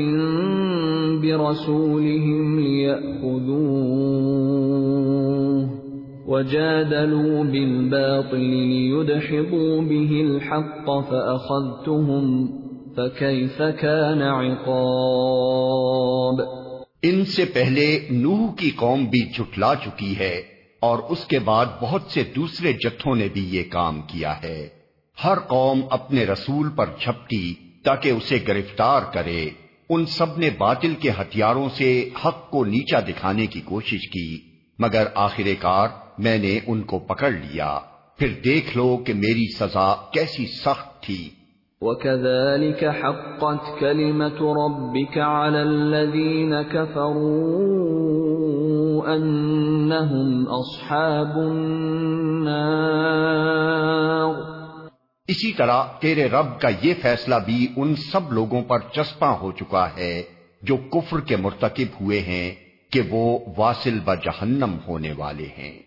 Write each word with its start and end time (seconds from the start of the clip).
برسولهم 1.22 2.60
ليأخذوه. 2.60 3.58
وجادلوا 6.28 7.44
بالباطل 7.44 8.40
ليدحضوا 8.40 9.82
به 9.82 10.22
الحق 10.22 11.10
فأخذتهم 11.10 12.48
فكيف 12.96 13.58
كان 13.58 14.22
عقاب؟ 14.22 16.42
ان 17.04 17.26
سے 17.26 17.46
پہلے 17.46 18.08
نوح 18.10 18.48
کی 18.58 18.72
قوم 18.76 19.06
بھی 19.06 19.34
جھٹلا 19.34 19.76
چکی 19.76 20.20
ہے 20.20 20.42
اور 20.80 21.00
اس 21.10 21.26
کے 21.26 21.40
بعد 21.40 21.66
بہت 21.82 22.02
سے 22.02 22.24
دوسرے 22.36 22.74
جتھوں 22.74 23.16
نے 23.16 23.28
بھی 23.34 23.58
یہ 23.58 23.64
کام 23.72 24.02
کیا 24.02 24.36
ہے۔ 24.44 24.68
ہر 25.24 25.40
قوم 25.40 25.82
اپنے 25.90 26.26
رسول 26.26 26.70
پر 26.76 26.86
جھپٹی 27.00 27.54
تاکہ 27.84 28.10
اسے 28.10 28.40
گرفتار 28.48 29.02
کرے۔ 29.14 29.50
ان 29.90 30.06
سب 30.06 30.38
نے 30.38 30.50
باطل 30.58 30.94
کے 31.00 31.10
ہتھیاروں 31.10 31.70
سے 31.70 32.10
حق 32.26 32.50
کو 32.50 32.66
نیچا 32.66 33.00
دکھانے 33.00 33.46
کی 33.46 33.62
کوشش 33.62 34.10
کی، 34.10 34.40
مگر 34.80 35.04
آخر 35.16 35.44
کار 35.60 35.88
میں 36.18 36.38
نے 36.38 36.60
ان 36.68 36.82
کو 36.82 37.00
پکڑ 37.00 37.32
لیا۔ 37.32 37.80
پھر 38.18 38.28
دیکھ 38.46 38.78
لو 38.78 38.98
کہ 38.98 39.14
میری 39.14 39.56
سزا 39.56 39.96
کیسی 40.12 40.46
سخت 40.46 41.04
تھی۔ 41.04 41.30
وَكَذَلِكَ 41.82 42.86
حَقَّتْ 42.86 43.80
كَلِمَةُ 43.80 44.38
رَبِّكَ 44.42 45.20
عَلَى 45.20 45.60
الَّذِينَ 45.60 46.56
كَفَرُوا 46.72 47.58
أَنَّهُمْ 49.16 50.48
أَصْحَابُ 50.60 51.50
النَّارِ۔ 51.50 52.58
اسی 55.28 55.54
طرح 55.54 55.84
تیرے 56.00 56.26
رب 56.26 56.60
کا 56.60 56.70
یہ 56.82 56.94
فیصلہ 57.02 57.36
بھی 57.46 57.68
ان 57.76 57.96
سب 57.96 58.34
لوگوں 58.34 58.62
پر 58.62 58.80
چسپاں 58.80 59.36
ہو 59.38 59.52
چکا 59.52 59.88
ہے 59.98 60.24
جو 60.62 60.78
کفر 60.78 61.20
کے 61.20 61.36
مرتکب 61.36 62.02
ہوئے 62.02 62.20
ہیں 62.20 62.56
کہ 62.92 63.02
وہ 63.10 63.40
واصل 63.58 64.00
ب 64.06 64.14
جہنم 64.16 64.76
ہونے 64.88 65.14
والے 65.18 65.48
ہیں۔ 65.58 65.87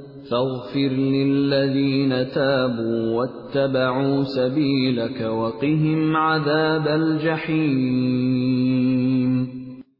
فاغفر 0.31 0.89
للذين 0.89 2.13
تابوا 2.33 3.13
واتبعوا 3.13 4.23
سبيلك 4.35 5.21
وقهم 5.21 6.15
عذاب 6.15 6.87
الجحيم۔ 6.87 9.45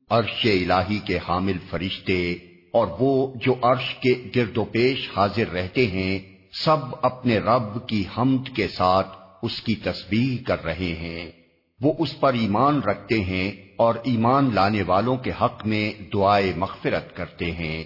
عرش 0.09 0.45
الہی 0.45 0.99
کے 1.05 1.17
حامل 1.17 1.57
فرشتے 1.69 2.35
اور 2.73 2.87
وہ 2.99 3.33
جو 3.35 3.55
عرش 3.61 3.95
کے 3.95 4.13
گرد 4.35 4.57
و 4.57 4.63
پیش 4.63 5.09
حاضر 5.17 5.53
رہتے 5.53 5.87
ہیں، 5.87 6.19
سب 6.53 6.77
اپنے 7.01 7.37
رب 7.37 7.87
کی 7.87 8.03
حمد 8.17 8.55
کے 8.55 8.67
ساتھ 8.67 9.07
اس 9.43 9.61
کی 9.61 9.75
تسبیح 9.75 10.37
کر 10.47 10.65
رہے 10.65 10.75
ہیں۔ 10.75 11.31
وہ 11.81 11.93
اس 11.99 12.19
پر 12.19 12.33
ایمان 12.33 12.79
رکھتے 12.79 13.19
ہیں 13.19 13.51
اور 13.77 13.95
ایمان 14.03 14.49
لانے 14.53 14.83
والوں 14.83 15.17
کے 15.17 15.31
حق 15.41 15.65
میں 15.65 15.91
دعائے 16.13 16.53
مغفرت 16.57 17.15
کرتے 17.15 17.51
ہیں۔ 17.51 17.83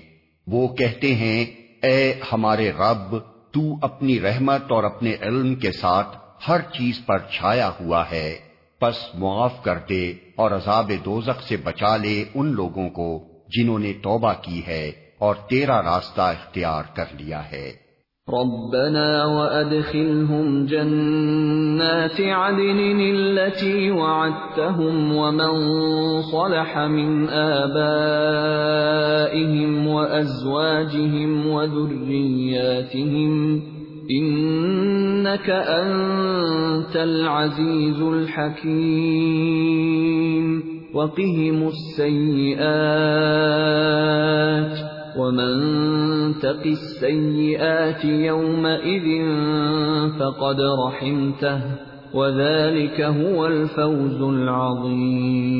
وہ 0.47 0.67
کہتے 0.67 1.15
ہیں 1.15 1.64
اے 1.85 2.13
ہمارے 2.31 2.71
رب، 2.71 3.15
تو 3.51 3.61
اپنی 3.81 4.19
رحمت 4.19 4.71
اور 4.71 4.83
اپنے 4.83 5.15
علم 5.21 5.55
کے 5.55 5.71
ساتھ 5.71 6.17
ہر 6.47 6.61
چیز 6.61 7.05
پر 7.05 7.17
چھایا 7.17 7.71
ہوا 7.81 8.03
ہے۔ 8.11 8.39
پس 8.79 8.95
معاف 9.13 9.63
کر 9.63 9.77
دے 9.89 10.13
اور 10.35 10.51
عذاب 10.51 10.91
دوزخ 11.05 11.43
سے 11.47 11.57
بچا 11.57 11.97
لے 11.97 12.23
ان 12.33 12.47
لوگوں 12.47 12.89
کو 12.89 13.27
جنہوں 13.47 13.79
نے 13.79 13.93
توبہ 13.93 14.33
کی 14.41 14.65
ہے 14.67 14.91
اور 15.19 15.35
تیرا 15.35 15.81
راستہ 15.81 16.21
اختیار 16.21 16.83
کر 16.93 17.05
لیا 17.11 17.51
ہے۔ 17.51 17.84
ربنا 18.29 19.25
وأدخلهم 19.25 20.65
جنات 20.65 22.21
عدن 22.21 22.99
التي 22.99 23.91
وعدتهم 23.91 25.15
ومن 25.15 25.71
صلح 26.21 26.77
من 26.77 27.29
آبائهم 27.29 28.27
وأزواجهم 29.87 31.47
وذرياتهم 31.47 33.31
إنك 34.11 35.49
أنت 35.49 36.95
العزيز 36.95 38.01
الحكيم 38.01 39.45
وقهم 40.93 41.67
السيئات 41.67 42.65
ومن 45.17 45.53
تق 46.39 46.63
السيئات 46.65 48.05
يومئذ 48.05 49.05
فقد 50.19 50.59
رحمته 50.79 51.59
وذلك 52.13 52.97
هو 53.01 53.37
الفوز 53.45 54.19
العظيم۔ 54.21 55.53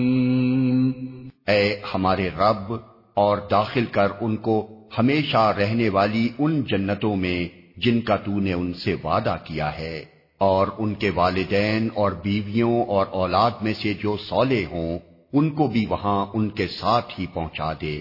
اے 1.48 1.64
ہمارے 1.94 2.28
رب 2.40 2.74
اور 3.14 3.38
داخل 3.52 3.86
کر 3.92 4.10
ان 4.22 4.34
کو 4.48 4.56
ہمیشہ 4.98 5.44
رہنے 5.58 5.88
والی 5.90 6.26
ان 6.40 6.52
جنتوں 6.64 7.16
میں 7.16 7.40
جن 7.78 7.98
کا 8.02 8.16
تو 8.26 8.34
نے 8.40 8.54
ان 8.54 8.70
سے 8.74 8.92
وعدہ 9.04 9.36
کیا 9.44 9.70
ہے، 9.80 9.98
اور 10.42 10.66
ان 10.78 10.92
کے 10.94 11.10
والدین 11.16 11.82
اور 11.96 12.12
بیویوں 12.24 12.76
اور 12.88 13.06
اولاد 13.22 13.54
میں 13.62 13.74
سے 13.74 13.92
جو 14.04 14.12
سولے 14.20 14.64
ہوں، 14.72 14.92
ان 15.34 15.46
کو 15.50 15.64
بھی 15.68 15.84
وہاں 15.90 16.20
ان 16.34 16.46
کے 16.50 16.68
ساتھ 16.68 17.10
ہی 17.20 17.26
پہنچا 17.34 17.72
دے۔ 17.82 17.98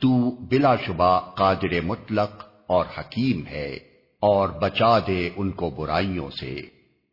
تو 0.00 0.30
بلا 0.30 0.76
شبہ 0.76 1.20
قادر 1.20 1.80
مطلق 1.80 2.44
اور 2.66 2.84
حکیم 2.98 3.46
ہے 3.46 3.78
اور 4.20 4.48
بچا 4.48 4.98
دے 4.98 5.30
ان 5.36 5.50
کو 5.50 5.70
برائیوں 5.70 6.30
سے۔ 6.30 6.60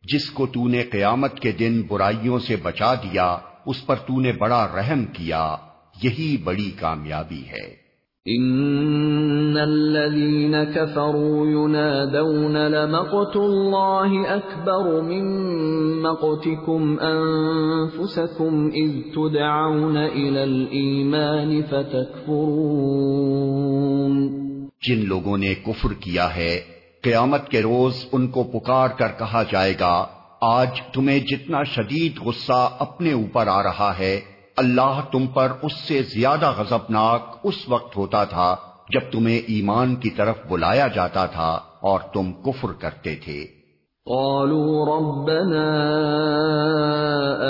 جس 0.02 0.30
کو 0.30 0.46
تو 0.46 0.68
نے 0.68 0.82
قیامت 0.82 1.40
کے 1.40 1.52
دن 1.52 1.82
برائیوں 1.88 2.38
سے 2.38 2.56
بچا 2.56 2.94
دیا، 2.94 3.38
اس 3.66 3.86
پر 3.86 3.96
تو 3.96 4.20
نے 4.20 4.32
بڑا 4.32 4.68
رحم 4.76 5.04
کیا، 5.04 5.56
یہی 6.02 6.36
بڑی 6.36 6.70
کامیابی 6.70 7.48
ہے۔ 7.48 7.83
ان 8.28 9.56
الذين 9.58 10.64
كفروا 10.64 11.46
ينادون 11.46 12.66
لمقت 12.68 13.36
الله 13.36 14.36
اكبر 14.36 15.02
من 15.02 15.24
مقتكم 16.02 16.98
انفسكم 16.98 18.70
اذ 18.74 18.90
تدعون 19.14 19.96
الى 19.96 20.44
الايمان 20.44 21.62
فتكفرون 21.62 22.14
جن 24.88 24.98
لوگوں 25.06 25.38
نے 25.38 25.54
کفر 25.54 25.92
کیا 25.92 26.36
ہے، 26.36 26.60
قیامت 27.02 27.48
کے 27.48 27.62
روز 27.62 27.94
ان 28.12 28.26
کو 28.26 28.42
پکار 28.42 28.88
کر 28.88 29.08
کہا 29.18 29.42
جائے 29.50 29.74
گا، 29.80 30.06
آج 30.40 30.68
تمہیں 30.92 31.20
جتنا 31.20 31.62
شدید 31.62 32.18
غصہ 32.18 32.76
اپنے 32.78 33.12
اوپر 33.12 33.46
آ 33.46 33.62
رہا 33.62 33.98
ہے 33.98 34.20
اللہ 34.56 35.00
تم 35.12 35.26
پر 35.26 35.52
اس 35.62 35.88
سے 35.88 36.02
زیادہ 36.02 36.52
غضبناک 36.58 37.20
اس 37.44 37.68
وقت 37.68 37.96
ہوتا 37.96 38.24
تھا 38.24 38.56
جب 38.92 39.00
تمہیں 39.12 39.36
ایمان 39.36 39.96
کی 39.96 40.10
طرف 40.10 40.36
بلایا 40.48 40.88
جاتا 40.88 41.26
تھا 41.26 41.60
اور 41.80 42.00
تم 42.00 42.32
کفر 42.32 42.68
کرتے 42.78 43.16
تھے۔ 43.24 43.44
قالوا 44.06 44.98
ربنا 44.98 45.64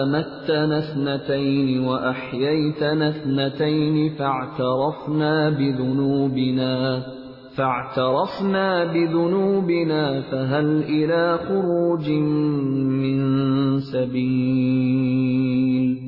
امتنا 0.03 0.77
اثنتين 0.77 1.85
واحييتنا 1.85 3.07
اثنتين 3.07 4.09
فاعترفنا 4.19 5.49
بذنوبنا 5.49 7.03
فاعترفنا 7.57 8.85
بذنوبنا، 8.85 10.21
فهل 10.31 10.83
الى 10.89 11.37
خروج 11.49 12.11
من 13.01 13.81
سبيل؟ 13.81 16.04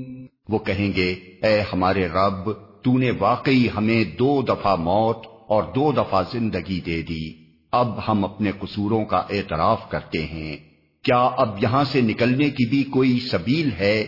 وہ 0.49 0.59
کہیں 0.59 0.97
گے، 0.97 1.15
اے 1.43 1.61
ہمارے 1.73 2.07
رب، 2.07 2.51
تو 2.83 2.99
نے 2.99 3.11
واقعی 3.19 3.67
ہمیں 3.77 4.05
دو 4.19 4.43
دفعہ 4.43 4.77
موت 4.77 5.19
اور 5.49 5.63
دو 5.63 5.93
دفعہ 5.93 6.23
زندگی 6.33 6.81
دے 6.81 7.03
دی۔ 7.03 7.31
اب 7.73 7.89
ہم 8.09 8.25
اپنے 8.25 8.53
قصوروں 8.61 9.05
کا 9.05 9.17
اعتراف 9.17 9.91
کرتے 9.91 10.19
ہیں۔ 10.19 10.57
کیا 11.05 11.31
اب 11.37 11.63
یہاں 11.63 11.85
سے 11.85 12.01
نکلنے 12.01 12.51
کی 12.51 12.69
بھی 12.69 12.83
کوئی 12.83 13.19
سبیل 13.21 13.71
ہے؟ 13.79 14.07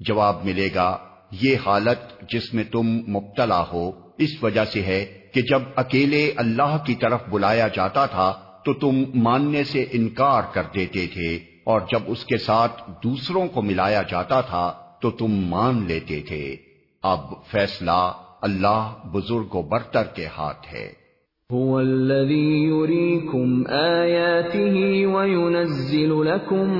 جواب 0.00 0.44
ملے 0.44 0.68
گا، 0.74 0.98
یہ 1.42 1.56
حالت 1.66 2.30
جس 2.30 2.54
میں 2.54 2.64
تم 2.64 2.86
مبتلا 2.86 3.64
ہو، 3.72 3.92
اس 4.18 4.28
وجہ 4.42 4.64
سے 4.64 4.82
ہے 4.82 5.18
کہ 5.34 5.40
جب 5.40 5.62
اکیلے 5.76 6.32
اللہ 6.36 6.78
کی 6.86 6.94
طرف 6.94 7.20
بلایا 7.30 7.68
جاتا 7.68 8.06
تھا، 8.06 8.34
تو 8.64 8.72
تم 8.72 9.04
ماننے 9.14 9.64
سے 9.64 9.86
انکار 9.92 10.42
کر 10.52 10.62
دیتے 10.74 11.06
تھے، 11.06 11.38
اور 11.64 11.80
جب 11.80 12.00
اس 12.06 12.24
کے 12.24 12.38
ساتھ 12.38 12.90
دوسروں 13.04 13.46
کو 13.46 13.62
ملایا 13.62 14.02
جاتا 14.10 14.40
تھا، 14.40 14.72
تو 15.00 15.10
تم 15.10 15.32
مان 15.32 15.86
لیتے 15.86 16.20
تھے۔ 16.20 16.56
اب 17.02 17.20
فیصلہ 17.46 18.12
اللہ 18.42 18.94
بزرگ 19.12 19.56
و 19.56 19.62
برتر 19.62 20.02
کے 20.02 20.26
ہاتھ 20.26 20.74
ہے۔ 20.74 21.07
هو 21.54 21.80
الذي 21.80 22.62
يريكم 22.62 23.64
آياته 23.68 25.06
وينزل 25.06 26.24
لكم 26.24 26.78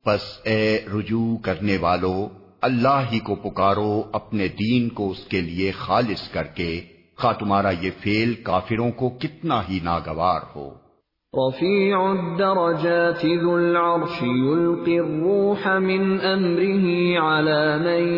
بس 0.07 0.39
اے 0.45 0.79
رجوع 0.95 1.37
کرنے 1.43 1.77
والو 1.77 2.29
اللہ 2.63 3.03
ہی 3.13 3.19
کو 3.19 3.35
پکارو 3.35 4.03
اپنے 4.13 4.49
دین 4.49 4.89
کو 4.89 5.11
اس 5.11 5.25
کے 5.25 5.41
لیے 5.41 5.71
خالص 5.71 6.29
کر 6.29 6.43
کے 6.43 6.81
خواہ 7.19 7.33
تمہارا 7.33 7.71
یہ 7.71 7.91
فیل 8.01 8.35
کافروں 8.35 8.91
کو 8.91 9.09
کتنا 9.09 9.63
ہی 9.69 9.79
ناگوار 9.83 10.41
ہو۔ 10.57 10.88
رفيع 11.37 12.13
الدرجات 12.13 13.27
ذو 13.27 13.57
العرش 13.57 14.23
يلقي 14.23 15.01
الروح 15.01 15.69
من 15.69 16.21
أمره 16.21 17.19
على 17.19 17.79
من 17.79 18.15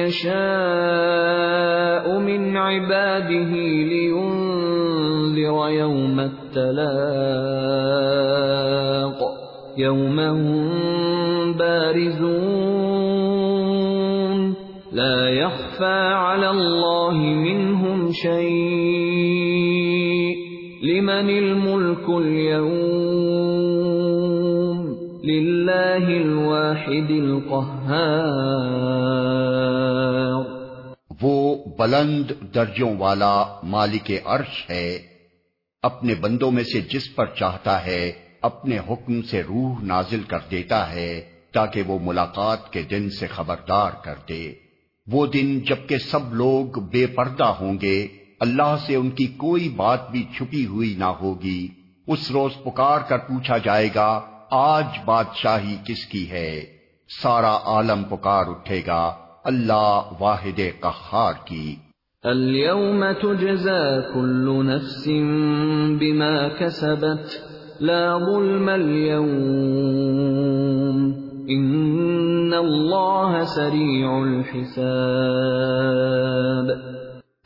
يشاء 0.00 0.28
من 2.18 2.56
عباده 2.56 3.52
لينذر 3.92 5.68
يوم 5.68 6.20
التلاق 6.20 7.08
يوم 9.78 10.20
هم 10.20 11.52
بارزون 11.52 12.78
لا 14.92 15.28
يخفى 15.28 16.12
على 16.14 16.50
الله 16.50 17.14
منهم 17.14 18.12
شيء 18.12 19.47
لمن 20.82 21.30
الملك 21.30 22.08
اليوم 22.08 22.74
لله 25.24 26.06
الواحد 26.16 27.10
القهار. 27.10 27.94
وہ 31.22 31.56
بلند 31.78 32.30
درجوں 32.54 32.96
والا 32.98 33.44
مالک 33.62 34.12
عرش 34.24 34.70
ہے، 34.70 34.98
اپنے 35.82 36.14
بندوں 36.14 36.50
میں 36.50 36.64
سے 36.64 36.80
جس 36.80 37.14
پر 37.14 37.26
چاہتا 37.26 37.86
ہے 37.86 38.12
اپنے 38.42 38.78
حکم 38.78 39.22
سے 39.22 39.42
روح 39.42 39.82
نازل 39.82 40.22
کر 40.28 40.38
دیتا 40.50 40.92
ہے 40.92 41.20
تاکہ 41.52 41.82
وہ 41.86 41.98
ملاقات 42.02 42.72
کے 42.72 42.82
دن 42.82 43.10
سے 43.10 43.26
خبردار 43.26 43.90
کر 44.04 44.14
دے۔ 44.28 44.52
وہ 45.06 45.26
دن 45.26 45.60
جبکہ 45.60 45.96
سب 45.98 46.34
لوگ 46.34 46.80
بے 46.80 47.06
پردہ 47.06 47.44
ہوں 47.44 47.78
گے 47.82 48.06
اللہ 48.40 48.76
سے 48.86 48.96
ان 48.96 49.10
کی 49.10 49.26
کوئی 49.26 49.68
بات 49.68 50.10
بھی 50.10 50.26
چھپی 50.36 50.66
ہوئی 50.66 50.94
نہ 50.98 51.04
ہوگی۔ 51.04 51.68
اس 52.06 52.30
روز 52.30 52.64
پکار 52.64 52.98
کر 53.08 53.18
پوچھا 53.18 53.58
جائے 53.58 53.88
گا، 53.94 54.20
آج 54.50 54.84
بادشاہی 55.04 55.76
کس 55.84 56.06
کی 56.06 56.30
ہے؟ 56.30 56.64
سارا 57.22 57.56
عالم 57.56 58.04
پکار 58.04 58.46
اٹھے 58.46 58.82
گا، 58.86 59.12
اللہ 59.44 60.00
واحد 60.20 60.60
قہار 60.80 61.32
کی۔ 61.44 61.76
اليوم 62.22 63.04
تجزى 63.22 64.14
كل 64.14 64.66
نفس 64.66 65.08
بما 66.00 66.48
كسبت 66.48 67.52
لا 67.82 68.18
ظلم 68.18 68.68
اليوم۔ 68.68 71.12
ان 71.48 72.54
اللہ 72.54 73.42
سریع 73.46 74.08
الحساب۔ 74.08 76.87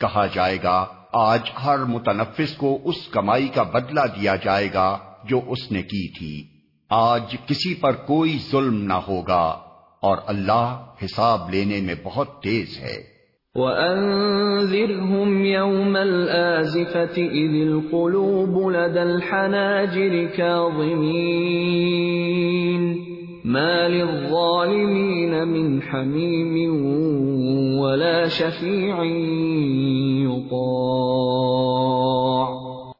کہا 0.03 0.27
جائے 0.27 0.59
گا، 0.63 0.87
آج 1.13 1.41
ہر 1.65 1.79
متنفس 1.79 2.57
کو 2.57 2.79
اس 2.85 3.09
کمائی 3.09 3.49
کا 3.49 3.63
بدلہ 3.63 4.01
دیا 4.01 4.37
جائے 4.37 4.69
گا 4.75 4.99
جو 5.25 5.41
اس 5.47 5.73
نے 5.73 5.83
کی 5.83 6.19
تھی۔ 6.19 6.45
آج 6.91 7.37
کسی 7.47 7.75
پر 7.75 7.93
کوئی 7.93 8.39
ظلم 8.51 8.85
نہ 8.85 8.93
ہوگا 8.93 9.59
اور 10.01 10.17
اللہ 10.27 10.85
حساب 11.05 11.51
لینے 11.51 11.81
میں 11.81 11.95
بہت 12.05 12.43
تیز 12.43 12.79
ہے۔ 12.79 13.13
وَأَنذِرْهُمْ 13.55 15.47
يَوْمَ 15.47 15.99
الْآزِفَةِ 15.99 17.23
إِذِ 17.23 17.69
الْقُلُوبُ 17.69 18.71
لَدَى 18.71 18.99
الْحَنَاجِرِ 18.99 20.37
كَاظِمِينَ 20.37 23.12
ما 23.45 23.89
للظالمين 23.89 25.49
من 25.49 25.81
حميم 25.83 26.55
ولا 27.79 28.29
شفيع 28.29 28.95
يطاع 30.25 30.73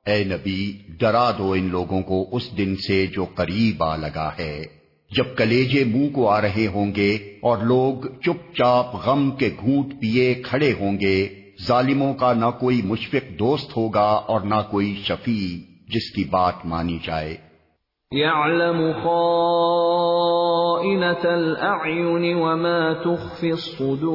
اے 0.07 0.25
نبی، 0.25 0.73
ڈرا 0.99 1.31
دو 1.39 1.53
ان 1.53 1.69
لوگوں 1.71 2.03
کو 2.03 2.27
اس 2.33 2.59
دن 2.59 2.77
سے 2.77 3.07
جو 3.07 3.25
قریب 3.35 3.83
آ 3.83 3.97
لگا 3.97 4.31
ہے۔ 4.39 4.63
جب 5.17 5.25
کلیجے 5.37 5.85
منہ 5.85 6.09
کو 6.09 6.29
آ 6.29 6.41
رہے 6.41 6.67
ہوں 6.67 6.95
گے 6.97 7.15
اور 7.43 7.59
لوگ 7.59 8.07
چپ 8.07 8.55
چاپ 8.55 9.07
غم 9.07 9.31
کے 9.31 9.51
گھونٹ 9.61 10.01
پیے 10.01 10.35
کھڑے 10.35 10.73
ہوں 10.81 11.01
گے، 11.01 11.29
ظالموں 11.67 12.15
کا 12.15 12.33
نہ 12.33 12.51
کوئی 12.61 12.83
مشفق 12.85 13.39
دوست 13.39 13.77
ہوگا 13.77 14.11
اور 14.29 14.41
نہ 14.41 14.61
کوئی 14.71 14.95
شفیع 15.05 15.59
جس 15.89 16.11
کی 16.11 16.25
بات 16.25 16.55
مانی 16.65 16.99
جائے۔ 17.05 17.52
يعلم 18.13 18.81
وما 22.39 22.93
تخفي 23.05 23.51
الصدور 23.51 24.11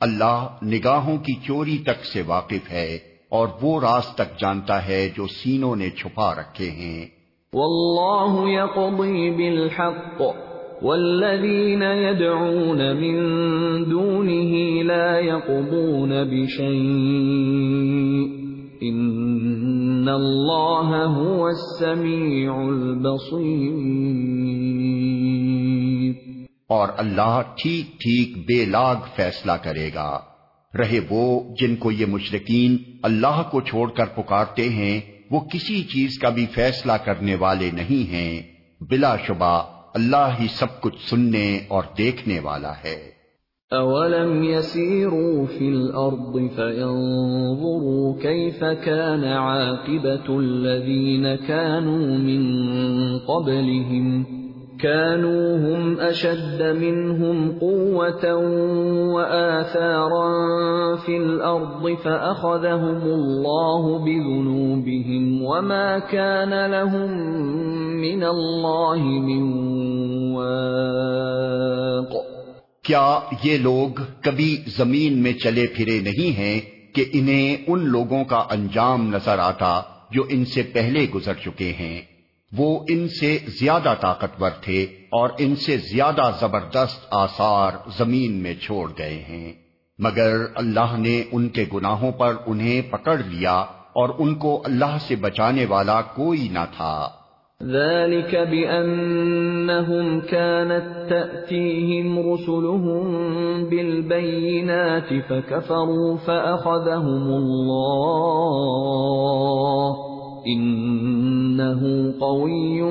اللہ 0.00 0.46
نگاہوں 0.62 1.16
کی 1.18 1.34
چوری 1.46 1.78
تک 1.78 2.04
سے 2.04 2.22
واقف 2.26 2.70
ہے 2.70 2.88
اور 3.28 3.48
وہ 3.62 3.72
راز 3.80 4.06
تک 4.14 4.38
جانتا 4.40 4.76
ہے 4.86 5.00
جو 5.16 5.26
سینوں 5.26 5.74
نے 5.76 5.88
چھپا 5.90 6.28
رکھے 6.34 6.68
ہیں۔ 6.70 7.02
واللہ 7.52 8.32
يقضي 8.48 9.30
بالحق 9.30 10.20
والذين 10.82 11.82
يدعون 11.82 12.80
من 12.96 13.16
دونه 13.90 14.52
لا 14.82 15.08
يقضون 15.18 16.12
بشيء 16.24 16.70
ان 18.80 19.59
الله 20.08 21.06
هو 21.06 21.46
السميع 21.46 22.52
البصير 22.52 23.80
اور 26.68 26.88
اللہ 26.96 27.40
ٹھیک 27.62 27.86
ٹھیک 27.92 28.38
بے 28.38 28.64
لاگ 28.64 28.96
فیصلہ 29.16 29.52
کرے 29.52 29.90
گا۔ 29.94 30.20
رہے 30.78 31.00
وہ 31.10 31.40
جن 31.60 31.76
کو 31.76 31.90
یہ 31.90 32.06
مشرقین 32.06 32.76
اللہ 33.02 33.42
کو 33.50 33.60
چھوڑ 33.60 33.90
کر 33.90 34.06
پکارتے 34.06 34.68
ہیں، 34.68 35.00
وہ 35.30 35.40
کسی 35.40 35.82
چیز 35.82 36.18
کا 36.18 36.28
بھی 36.28 36.46
فیصلہ 36.46 36.92
کرنے 36.92 37.34
والے 37.34 37.70
نہیں 37.70 38.12
ہیں۔ 38.12 38.42
بلا 38.80 39.16
شبہ 39.26 39.62
اللہ 39.94 40.36
ہی 40.40 40.46
سب 40.54 40.80
کچھ 40.80 41.10
سننے 41.10 41.60
اور 41.68 41.82
دیکھنے 41.98 42.40
والا 42.40 42.72
ہے۔ 42.84 43.19
اولم 43.72 44.44
يسيروا 44.44 45.46
في 45.46 45.68
الارض 45.68 46.48
فينظروا 46.56 48.14
كيف 48.22 48.64
كان 48.64 49.24
عاقبه 49.24 50.38
الذين 50.38 51.34
كانوا 51.34 52.18
من 52.18 52.42
قبلهم 53.18 54.26
كانوا 54.80 55.56
هم 55.56 56.00
اشد 56.00 56.62
منهم 56.62 57.58
قوه 57.58 58.34
واثارا 59.14 60.30
في 60.96 61.16
الارض 61.16 61.96
فاخذهم 62.04 63.02
الله 63.02 63.98
بذنوبهم 63.98 65.42
وما 65.42 65.98
كان 65.98 66.70
لهم 66.70 67.10
من 68.00 68.24
الله 68.24 69.02
من 69.02 69.42
واق 70.34 72.39
کیا 72.90 73.20
یہ 73.42 73.56
لوگ 73.56 74.00
کبھی 74.20 74.56
زمین 74.66 75.22
میں 75.22 75.32
چلے 75.32 75.66
پھرے 75.66 76.00
نہیں 76.00 76.38
ہیں 76.38 76.60
کہ 76.94 77.04
انہیں 77.12 77.56
ان 77.66 77.88
لوگوں 77.88 78.24
کا 78.24 78.36
انجام 78.36 79.08
نظر 79.08 79.38
آتا 79.38 79.82
جو 80.10 80.22
ان 80.28 80.44
سے 80.44 80.62
پہلے 80.62 81.06
گزر 81.14 81.34
چکے 81.34 81.72
ہیں؟ 81.80 82.02
وہ 82.52 82.84
ان 82.88 83.08
سے 83.08 83.38
زیادہ 83.60 83.94
طاقتور 84.00 84.50
تھے 84.50 84.82
اور 84.82 85.28
ان 85.38 85.56
سے 85.56 85.76
زیادہ 85.76 86.30
زبردست 86.40 87.06
آثار 87.10 87.72
زمین 87.98 88.32
میں 88.32 88.54
چھوڑ 88.54 88.92
گئے 88.98 89.24
ہیں۔ 89.28 89.52
مگر 89.98 90.36
اللہ 90.54 90.96
نے 90.98 91.22
ان 91.32 91.48
کے 91.48 91.64
گناہوں 91.74 92.12
پر 92.12 92.36
انہیں 92.46 92.82
پکڑ 92.82 93.18
لیا 93.18 93.54
اور 93.92 94.08
ان 94.18 94.34
کو 94.34 94.62
اللہ 94.64 94.96
سے 95.08 95.16
بچانے 95.16 95.64
والا 95.64 96.02
کوئی 96.02 96.48
نہ 96.48 96.64
تھا۔ 96.76 97.08
ذلك 97.64 98.48
بأنهم 98.50 100.20
كانت 100.20 101.10
تأتيهم 101.10 102.32
رسلهم 102.32 103.04
بالبينات 103.64 105.14
فكفروا 105.28 106.16
فأخذهم 106.16 107.32
الله 107.32 109.96
قوی 112.20 112.82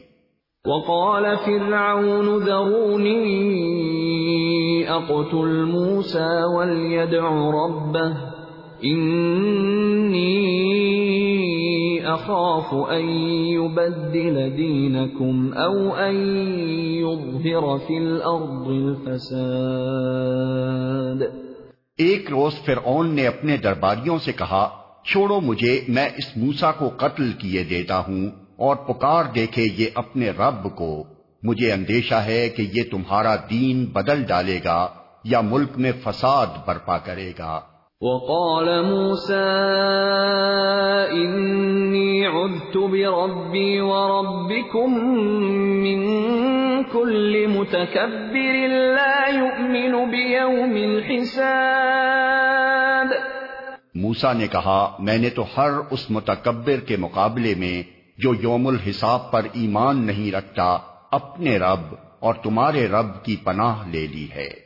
وقال 0.64 1.24
فرعون 1.44 2.44
ذروني 2.44 3.28
اقتل 4.88 5.64
موسى 5.64 6.38
وليدع 6.42 7.28
ربه 7.28 8.12
اني 8.82 10.46
اخاف 12.06 12.72
ان 12.72 13.04
يبدل 13.46 14.56
دينكم 14.56 15.50
او 15.56 15.94
ان 15.94 16.38
يظهر 16.78 17.86
في 17.86 17.96
الارض 17.96 18.68
الفساد۔ 18.68 21.22
ایک 21.98 22.30
روز 22.30 22.52
فرعون 22.64 23.14
نے 23.14 23.26
اپنے 23.26 23.56
درباریوں 23.56 24.18
سے 24.18 24.32
کہا 24.32 24.85
چھوڑو 25.12 25.40
مجھے، 25.40 25.80
میں 25.88 26.08
اس 26.16 26.36
موسا 26.36 26.72
کو 26.72 26.90
قتل 26.96 27.32
کیے 27.32 27.64
دیتا 27.64 27.98
ہوں 27.98 28.30
اور 28.56 28.76
پکار 28.76 29.24
دیکھے 29.24 29.66
یہ 29.76 29.86
اپنے 29.94 30.30
رب 30.30 30.76
کو۔ 30.76 31.04
مجھے 31.42 31.72
اندیشہ 31.72 32.14
ہے 32.14 32.48
کہ 32.48 32.62
یہ 32.62 32.82
تمہارا 32.90 33.36
دین 33.50 33.84
بدل 33.84 34.22
ڈالے 34.22 34.60
گا 34.64 34.88
یا 35.24 35.40
ملک 35.40 35.68
میں 35.76 35.92
فساد 36.04 36.46
برپا 36.66 36.98
کرے 36.98 37.32
گا۔ 37.38 37.60
وقال 38.00 38.84
موسى 38.84 39.50
إني 41.12 42.24
عذت 42.24 42.76
بربي 42.76 43.78
وربكم 43.78 45.12
من 45.82 46.06
كل 46.92 47.46
متكبر 47.46 48.68
لا 48.68 49.28
يؤمن 49.28 50.10
بيوم 50.10 50.74
الحساب 50.74 53.35
موسا 53.96 54.32
نے 54.32 54.46
کہا، 54.46 54.96
میں 54.98 55.18
نے 55.18 55.30
تو 55.30 55.44
ہر 55.56 55.70
اس 55.90 56.10
متکبر 56.10 56.80
کے 56.80 56.96
مقابلے 56.96 57.54
میں 57.54 57.82
جو 58.18 58.34
یوم 58.34 58.66
الحساب 58.66 59.30
پر 59.30 59.46
ایمان 59.52 60.04
نہیں 60.06 60.32
رکھتا، 60.32 60.78
اپنے 61.10 61.58
رب 61.58 61.94
اور 62.20 62.34
تمہارے 62.34 62.88
رب 62.88 63.24
کی 63.24 63.36
پناہ 63.36 63.88
لے 63.88 64.06
لی 64.06 64.28
ہے۔ 64.34 64.65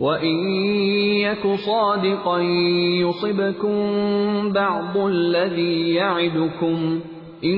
وَإِن 0.00 0.48
يَكُ 1.20 1.56
صَادِقًا 1.66 2.38
يُصِبْكُم 3.00 3.76
بَعْضُ 4.52 4.96
الَّذِي 4.96 5.94
يَعِدُكُمْ 5.94 7.00
اس 7.42 7.48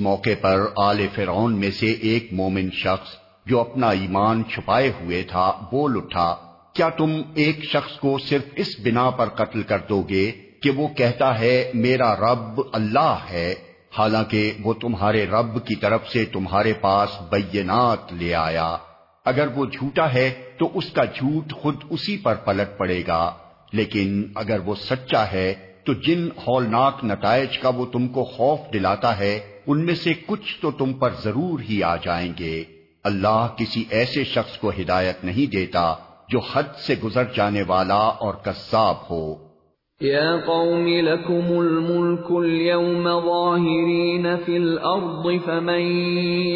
موقع 0.00 0.30
پر 0.40 0.60
آل 0.76 1.06
فرعون 1.14 1.60
میں 1.60 1.70
سے 1.70 1.86
ایک 1.86 2.28
مومن 2.32 2.68
شخص 2.72 3.08
جو 3.46 3.60
اپنا 3.60 3.90
ایمان 3.90 4.42
چھپائے 4.54 4.88
ہوئے 4.88 5.22
تھا، 5.22 5.52
بول 5.72 5.96
اٹھا، 5.96 6.36
کیا 6.72 6.88
تم 6.88 7.20
ایک 7.34 7.64
شخص 7.64 7.98
کو 7.98 8.18
صرف 8.18 8.44
اس 8.56 8.68
بنا 8.84 9.10
پر 9.10 9.28
قتل 9.28 9.62
کر 9.62 9.78
دو 9.88 10.02
گے؟ 10.02 10.32
کہ 10.64 10.70
وہ 10.70 10.88
کہتا 10.88 11.40
ہے، 11.40 11.70
میرا 11.74 12.16
رب 12.16 12.60
اللہ 12.72 13.16
ہے. 13.30 13.54
حالانکہ 13.98 14.52
وہ 14.62 14.74
تمہارے 14.74 15.26
رب 15.26 15.66
کی 15.66 15.74
طرف 15.74 16.08
سے 16.08 16.24
تمہارے 16.24 16.72
پاس 16.72 17.10
بینات 17.30 18.12
لے 18.12 18.34
آیا۔ 18.34 18.76
اگر 19.24 19.46
وہ 19.54 19.66
جھوٹا 19.66 20.14
ہے 20.14 20.30
تو 20.58 20.70
اس 20.74 20.90
کا 20.90 21.04
جھوٹ 21.04 21.52
خود 21.52 21.76
اسی 21.90 22.16
پر 22.16 22.34
پلٹ 22.34 22.78
پڑے 22.78 23.02
گا۔ 23.06 23.32
لیکن 23.72 24.24
اگر 24.34 24.58
وہ 24.58 24.74
سچا 24.74 25.32
ہے 25.32 25.54
تو 25.84 25.92
جن 25.92 26.26
ہولناک 26.26 27.04
نتائج 27.04 27.58
کا 27.58 27.68
وہ 27.68 27.86
تم 27.86 28.08
کو 28.08 28.24
خوف 28.24 28.58
دلاتا 28.72 29.18
ہے، 29.18 29.40
ان 29.66 29.86
میں 29.86 29.94
سے 29.94 30.12
کچھ 30.26 30.60
تو 30.60 30.70
تم 30.70 30.92
پر 30.92 31.10
ضرور 31.22 31.60
ہی 31.60 31.82
آ 31.82 31.96
جائیں 31.96 32.32
گے۔ 32.38 32.64
اللہ 33.04 33.46
کسی 33.56 33.84
ایسے 33.90 34.24
شخص 34.24 34.58
کو 34.58 34.70
ہدایت 34.70 35.24
نہیں 35.24 35.50
دیتا 35.50 35.94
جو 36.28 36.38
حد 36.38 36.78
سے 36.86 36.94
گزر 37.04 37.24
جانے 37.36 37.62
والا 37.62 37.94
اور 37.94 38.34
کساب 38.34 38.96
ہو۔ 39.10 39.53
يا 40.00 40.46
قوم 40.46 40.88
لكم 40.88 41.60
الملك 41.60 42.30
اليوم 42.30 43.04
ظاهرين 43.04 44.36
في 44.36 44.56
الأرض 44.56 45.40
فمن 45.46 45.80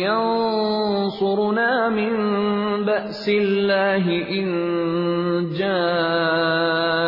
ينصرنا 0.03 1.89
من 1.89 2.11
بأس 2.85 3.29
الله 3.29 4.29
إن 4.31 4.49
جاءنا 5.59 6.99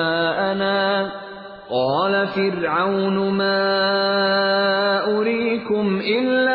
قال 1.70 2.26
فرعون 2.26 3.30
ما 3.30 3.60
أريكم 5.18 6.00
إلا 6.00 6.49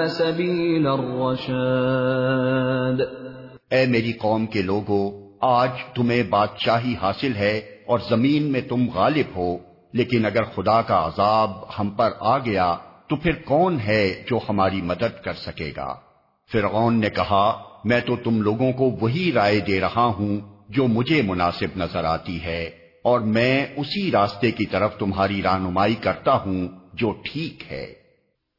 إلا 0.00 0.08
سبيل 0.08 0.86
الرشاد۔ 0.86 3.00
اے 3.70 3.86
میری 3.86 4.12
قوم 4.12 4.46
کے 4.46 4.62
لوگوں 4.62 5.30
آج 5.40 5.70
تمہیں 5.94 6.22
بادشاہی 6.22 6.94
حاصل 7.02 7.36
ہے 7.36 7.60
اور 7.86 7.98
زمین 8.08 8.42
میں 8.42 8.60
تم 8.60 8.86
غالب 8.94 9.36
ہو، 9.36 9.58
لیکن 9.92 10.26
اگر 10.26 10.42
خدا 10.42 10.82
کا 10.82 11.06
عذاب 11.06 11.50
ہم 11.78 11.90
پر 11.90 12.10
آ 12.20 12.38
گیا، 12.38 12.76
تو 13.08 13.16
پھر 13.16 13.32
کون 13.44 13.80
ہے 13.80 14.24
جو 14.30 14.38
ہماری 14.48 14.82
مدد 14.82 15.24
کر 15.24 15.32
سکے 15.32 15.72
گا؟ 15.76 15.94
فرعون 16.52 17.00
نے 17.00 17.10
کہا، 17.10 17.62
میں 17.84 18.00
تو 18.00 18.16
تم 18.16 18.42
لوگوں 18.42 18.72
کو 18.72 18.96
وہی 19.00 19.32
رائے 19.32 19.60
دے 19.60 19.80
رہا 19.80 20.04
ہوں 20.04 20.40
جو 20.68 20.86
مجھے 20.86 21.22
مناسب 21.22 21.68
نظر 21.76 22.04
آتی 22.04 22.44
ہے، 22.44 22.70
اور 23.04 23.20
میں 23.20 23.66
اسی 23.76 24.10
راستے 24.10 24.50
کی 24.50 24.66
طرف 24.66 24.98
تمہاری 24.98 25.42
رہنمائی 25.42 25.94
کرتا 25.94 26.32
ہوں 26.32 26.68
جو 26.94 27.14
ٹھیک 27.24 27.72
ہے۔ 27.72 27.99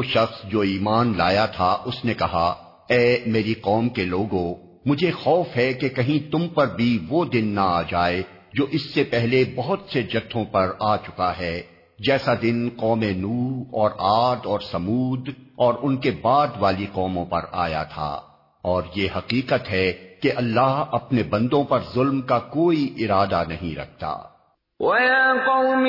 وہ 0.00 0.04
شخص 0.04 0.44
جو 0.44 0.60
ایمان 0.60 1.12
لایا 1.16 1.46
تھا، 1.46 1.76
اس 1.84 2.04
نے 2.04 2.14
کہا، 2.14 2.54
اے 2.88 3.16
میری 3.26 3.54
قوم 3.54 3.88
کے 3.88 4.04
لوگوں 4.04 4.54
مجھے 4.86 5.10
خوف 5.10 5.46
ہے 5.56 5.72
کہ 5.72 5.88
کہیں 5.88 6.32
تم 6.32 6.48
پر 6.48 6.66
بھی 6.66 7.06
وہ 7.08 7.24
دن 7.24 7.46
نہ 7.46 7.60
آ 7.60 7.82
جائے 7.82 8.22
جو 8.54 8.66
اس 8.70 8.94
سے 8.94 9.04
پہلے 9.04 9.44
بہت 9.56 9.80
سے 9.92 10.02
جتھوں 10.02 10.44
پر 10.44 10.72
آ 10.80 10.96
چکا 10.96 11.32
ہے۔ 11.38 11.62
جیسا 11.98 12.34
دن 12.42 12.68
قوم 12.76 13.00
نو 13.16 13.62
اور 13.62 13.90
آد 13.98 14.46
اور 14.46 14.60
سمود 14.60 15.28
اور 15.56 15.74
ان 15.82 15.96
کے 15.96 16.10
بعد 16.10 16.48
والی 16.58 16.86
قوموں 16.92 17.26
پر 17.26 17.40
آیا 17.52 17.82
تھا۔ 17.82 18.20
اور 18.62 18.82
یہ 18.94 19.08
حقیقت 19.16 19.70
ہے 19.70 19.92
کہ 20.22 20.32
اللہ 20.36 20.84
اپنے 20.92 21.22
بندوں 21.22 21.64
پر 21.64 21.78
ظلم 21.94 22.20
کا 22.20 22.38
کوئی 22.38 22.94
ارادہ 22.98 23.42
نہیں 23.48 23.76
رکھتا۔ 23.78 24.16
وَيَا 24.80 25.32
قَوْمِ 25.46 25.88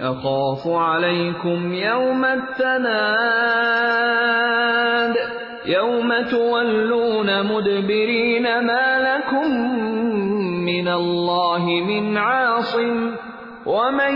اخاف 0.00 0.66
عليكم 0.66 1.74
يوم 1.74 2.24
التناد 2.24 2.80
يوم 5.66 6.12
تولون 6.30 7.46
مدبرين 7.46 8.42
ما 8.42 8.86
لكم 9.08 9.50
من 10.64 10.88
الله 10.88 11.64
من 11.90 12.16
عاصم 12.16 13.10
ومن 13.66 14.14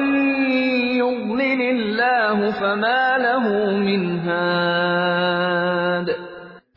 يضلل 0.96 1.62
الله 1.62 2.50
فما 2.50 3.18
له 3.18 3.44
من 3.80 4.02
هاد 4.28 6.06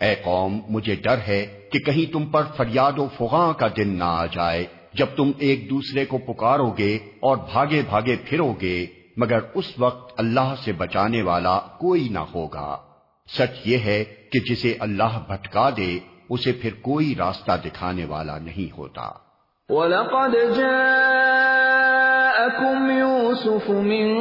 اے 0.02 0.14
قوم، 0.24 0.52
مجھے 0.70 0.96
ڈر 0.96 1.18
ہے 1.28 1.42
کہ 1.72 1.80
کہیں 1.80 2.08
تم 2.14 2.24
پر 2.26 2.44
فریاد 2.58 2.96
و 3.00 3.08
فغاں 3.18 3.50
کا 3.54 3.68
دن 3.78 3.90
نہ 4.00 4.04
آ 4.04 4.26
جائے۔ 4.26 4.64
جب 4.94 5.10
تم 5.16 5.28
ایک 5.38 5.60
دوسرے 5.70 6.04
کو 6.06 6.18
پکارو 6.18 6.70
گے 6.78 6.94
اور 7.20 7.36
بھاگے 7.38 7.82
بھاگے 7.90 8.16
پھرو 8.30 8.54
گے 8.62 8.86
مگر 9.18 9.40
اس 9.54 9.80
وقت 9.80 10.20
اللہ 10.20 10.54
سے 10.66 10.72
بچانے 10.72 11.22
والا 11.22 11.60
کوئی 11.60 12.08
نہ 12.12 12.20
ہوگا۔ 12.20 12.78
سچ 13.28 13.62
یہ 13.66 13.78
ہے 13.78 14.04
کہ 14.04 14.50
جسے 14.50 14.76
اللہ 14.80 15.20
بھٹکا 15.28 15.70
دے، 15.78 16.00
اسے 16.30 16.52
پھر 16.52 16.70
کوئی 16.82 17.16
راستہ 17.18 17.52
دکھانے 17.66 18.06
والا 18.06 18.38
نہیں 18.38 18.78
ہوتا۔ 18.78 19.10
وَلَقَدْ 19.70 20.56
جَاءَكُمْ 20.56 22.92
يُوسُفُ 22.92 23.72
مِن 23.72 24.18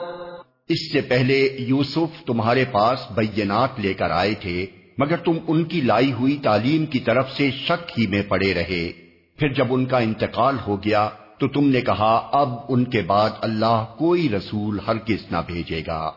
اس 0.68 0.92
سے 0.92 1.00
پہلے 1.00 1.56
یوسف 1.58 2.26
تمہارے 2.26 2.64
پاس 2.72 3.06
بینات 3.14 3.80
لے 3.80 3.94
کر 3.94 4.10
آئے 4.10 4.34
تھے، 4.34 4.66
مگر 4.98 5.16
تم 5.16 5.32
ان 5.48 5.64
کی 5.64 5.80
لائی 5.80 6.12
ہوئی 6.12 6.38
تعلیم 6.42 6.86
کی 6.86 6.98
طرف 6.98 7.32
سے 7.32 7.50
شک 7.50 7.98
ہی 7.98 8.06
میں 8.06 8.22
پڑے 8.28 8.54
رہے۔ 8.54 8.92
پھر 9.38 9.48
جب 9.48 9.66
ان 9.70 9.86
کا 9.86 9.98
انتقال 9.98 10.54
ہو 10.66 10.76
گیا 10.76 11.08
تو 11.40 11.48
تم 11.48 11.68
نے 11.68 11.80
کہا، 11.80 12.28
اب 12.32 12.48
ان 12.68 12.84
کے 12.84 13.02
بعد 13.02 13.30
اللہ 13.40 13.84
کوئی 13.98 14.28
رسول 14.28 14.78
ہرگز 14.86 15.32
نہ 15.32 15.36
بھیجے 15.46 15.82
گا۔ 15.86 16.12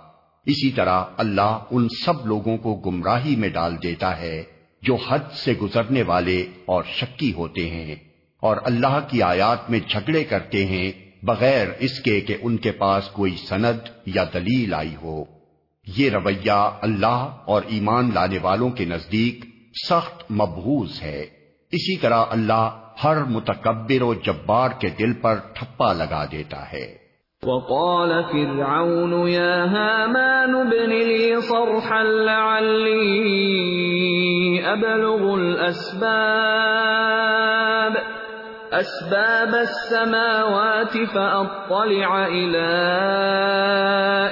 اسی 0.45 0.71
طرح 0.71 1.03
اللہ 1.17 1.59
ان 1.71 1.87
سب 1.89 2.27
لوگوں 2.27 2.57
کو 2.57 2.75
گمراہی 2.75 3.35
میں 3.35 3.49
ڈال 3.49 3.83
دیتا 3.83 4.19
ہے 4.19 4.43
جو 4.81 4.95
حد 4.95 5.19
سے 5.33 5.53
گزرنے 5.61 6.03
والے 6.03 6.45
اور 6.65 6.83
شکی 6.95 7.33
ہوتے 7.33 7.69
ہیں 7.69 7.95
اور 8.39 8.57
اللہ 8.63 8.99
کی 9.07 9.21
آیات 9.21 9.69
میں 9.69 9.79
جھگڑے 9.89 10.23
کرتے 10.23 10.65
ہیں 10.65 10.91
بغیر 11.23 11.67
اس 11.79 11.99
کے 11.99 12.21
کہ 12.21 12.37
ان 12.41 12.57
کے 12.57 12.71
پاس 12.71 13.07
کوئی 13.07 13.35
سند 13.35 13.89
یا 14.05 14.23
دلیل 14.33 14.73
آئی 14.73 14.95
ہو۔ 15.03 15.23
یہ 15.97 16.09
رویہ 16.09 16.69
اللہ 16.81 17.37
اور 17.45 17.61
ایمان 17.67 18.11
لانے 18.13 18.37
والوں 18.41 18.69
کے 18.69 18.85
نزدیک 18.85 19.45
سخت 19.89 20.31
مبہوز 20.31 21.01
ہے۔ 21.01 21.21
اسی 21.71 21.97
طرح 21.97 22.23
اللہ 22.29 22.79
ہر 23.03 23.23
متکبر 23.23 24.01
و 24.01 24.13
جبار 24.13 24.69
کے 24.79 24.89
دل 24.89 25.13
پر 25.13 25.35
ٹھپا 25.53 25.93
لگا 25.93 26.25
دیتا 26.31 26.71
ہے۔ 26.71 27.03
وقال 27.43 28.11
فرعون 28.31 29.27
يا 29.27 29.65
هامان 29.65 30.55
ابن 30.55 30.89
لي 30.89 31.35
صرحا 31.41 32.03
لعلي 32.03 33.33
أبلغ 34.65 35.33
الأسباب 35.33 36.33
أسباب 38.71 39.55
السماوات 39.55 40.97
فأطلع 41.13 42.27
إلى 42.27 42.73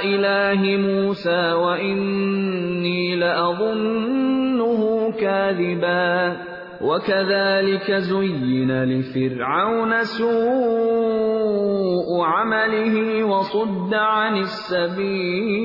إله 0.04 0.78
موسى 0.78 1.52
وإني 1.52 3.16
لأظنه 3.16 4.82
كاذبا 5.20 6.51
وكذلك 6.84 7.92
زين 7.92 8.84
لفرعون 8.84 10.04
سوء 10.04 10.32
عمله 12.22 13.24
وصد 13.24 13.94
عن 13.94 14.38
السبيل 14.38 15.62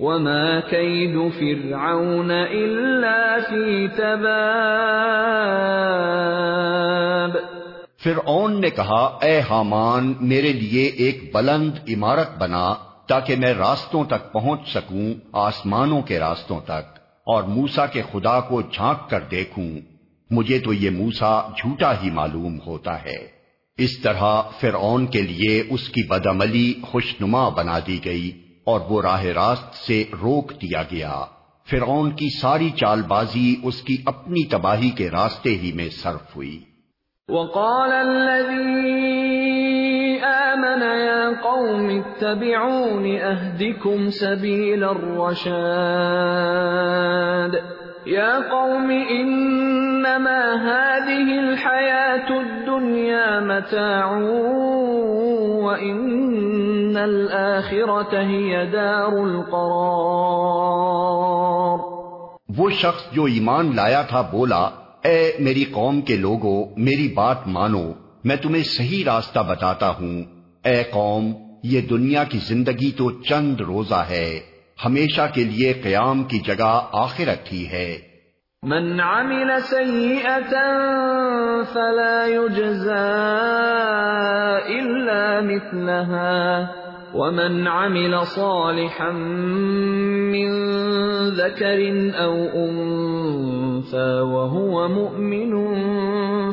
وما 0.00 0.60
كيد 0.60 1.28
فرعون 1.28 2.30
إلا 2.30 3.40
في 3.40 3.88
تباب 3.88 4.34
فرعون 8.04 8.60
نے 8.60 8.70
کہا، 8.70 9.18
اے 9.22 9.40
حامان، 9.40 10.14
میرے 10.20 10.52
لیے 10.52 10.84
ایک 10.84 11.30
بلند 11.34 11.70
عمارت 11.88 12.30
بنا 12.38 12.74
تاکہ 13.08 13.36
میں 13.36 13.54
راستوں 13.54 14.04
تک 14.04 14.32
پہنچ 14.32 14.60
سکوں، 14.74 15.14
آسمانوں 15.32 16.02
کے 16.02 16.18
راستوں 16.18 16.60
تک. 16.64 17.03
اور 17.26 17.42
موسا 17.42 17.86
کے 17.86 18.02
خدا 18.12 18.40
کو 18.40 18.62
جھانک 18.62 19.10
کر 19.10 19.20
دیکھوں، 19.20 19.70
مجھے 20.30 20.58
تو 20.58 20.72
یہ 20.72 20.90
موسا 20.90 21.48
جھوٹا 21.56 21.92
ہی 22.02 22.10
معلوم 22.10 22.58
ہوتا 22.66 23.04
ہے۔ 23.04 23.34
اس 23.78 23.98
طرح 23.98 24.42
فرعون 24.60 25.06
کے 25.06 25.22
لیے 25.22 25.62
اس 25.70 25.88
کی 25.88 26.02
بدعملی 26.02 26.74
خوشنما 26.82 27.48
بنا 27.48 27.78
دی 27.86 27.98
گئی 28.04 28.30
اور 28.64 28.80
وہ 28.88 29.02
راہ 29.02 29.24
راست 29.24 29.74
سے 29.74 30.04
روک 30.12 30.52
دیا 30.52 30.82
گیا۔ 30.82 31.24
فرعون 31.70 32.10
کی 32.10 32.28
ساری 32.40 32.70
چال 32.70 33.02
بازی 33.02 33.56
اس 33.62 33.82
کی 33.82 33.96
اپنی 34.06 34.44
تباہی 34.44 34.90
کے 34.90 35.10
راستے 35.10 35.50
ہی 35.50 35.72
میں 35.72 35.88
صرف 35.88 36.36
ہوئی۔ 36.36 36.64
وقال 37.28 37.92
آمن 37.92 39.43
قوم 41.42 41.88
اتبعون 41.88 43.06
أهدكم 43.18 44.10
سبيل 44.10 44.84
الرشاد. 44.84 45.74
يا 48.06 48.38
قوم، 48.50 48.90
إنما 48.90 50.40
هذه 50.64 51.38
الحياة 51.38 52.28
الدنيا 52.30 53.40
متاع 53.40 54.12
وإن 55.62 56.96
الآخرة 56.96 58.14
هي 58.30 58.66
دار 58.72 59.12
القرار. 59.12 60.34
وہ 62.58 62.70
شخص 62.70 63.12
جو 63.12 63.24
ایمان 63.24 63.76
لایا 63.76 64.02
تھا 64.02 64.20
بولا، 64.20 64.70
اے 65.04 65.32
میری 65.38 65.64
قوم 65.64 66.00
کے 66.00 66.16
لوگوں 66.16 66.64
میری 66.76 67.12
بات 67.14 67.36
مانو، 67.46 67.92
میں 68.24 68.36
تمہیں 68.36 68.62
صحیح 68.62 69.04
راستہ 69.06 69.38
بتاتا 69.48 69.88
ہوں۔ 69.88 70.33
اے 70.64 70.82
قوم، 70.90 71.32
یہ 71.62 71.80
دنیا 71.80 72.24
کی 72.24 72.38
زندگی 72.38 72.92
تو 72.92 73.10
چند 73.10 73.60
روزہ 73.60 73.94
ہے، 73.94 74.40
ہمیشہ 74.84 75.22
کے 75.34 75.44
لیے 75.44 75.72
قیام 75.72 76.24
کی 76.24 76.38
جگہ 76.38 76.80
آخرت 76.92 77.52
ہی 77.52 77.66
ہے۔ 77.72 77.98
من 78.62 79.00
عمل 79.00 79.60
سیئتا 79.60 80.80
فلا 81.72 82.26
يجزى 82.26 83.14
إلا 84.68 85.40
مثلها 85.40 86.66
ومن 87.14 87.68
عمل 87.68 88.24
صالحا 88.24 89.10
من 90.32 90.50
ذكر 91.30 92.10
أو 92.24 92.64
أنثى 92.64 94.32
وهو 94.32 94.88
مؤمن 94.88 95.72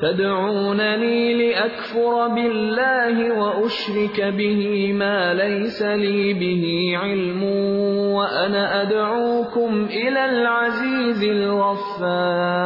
تَدْعُونَنِي 0.03 1.35
لِأَكْفُرَ 1.35 2.29
بِاللَّهِ 2.29 3.17
وَأُشْرِكَ 3.41 4.21
بِهِ 4.21 4.93
مَا 4.93 5.35
لَيْسَ 5.35 5.83
لِي 5.83 6.35
بِهِ 6.35 6.93
عِلْمٌ 7.03 7.43
وَأَنَا 8.13 8.83
أَدْعُوكُمْ 8.83 9.87
إِلَى 9.91 10.25
الْعَزِيزِ 10.25 11.23
الْغَفَّارِ 11.25 12.59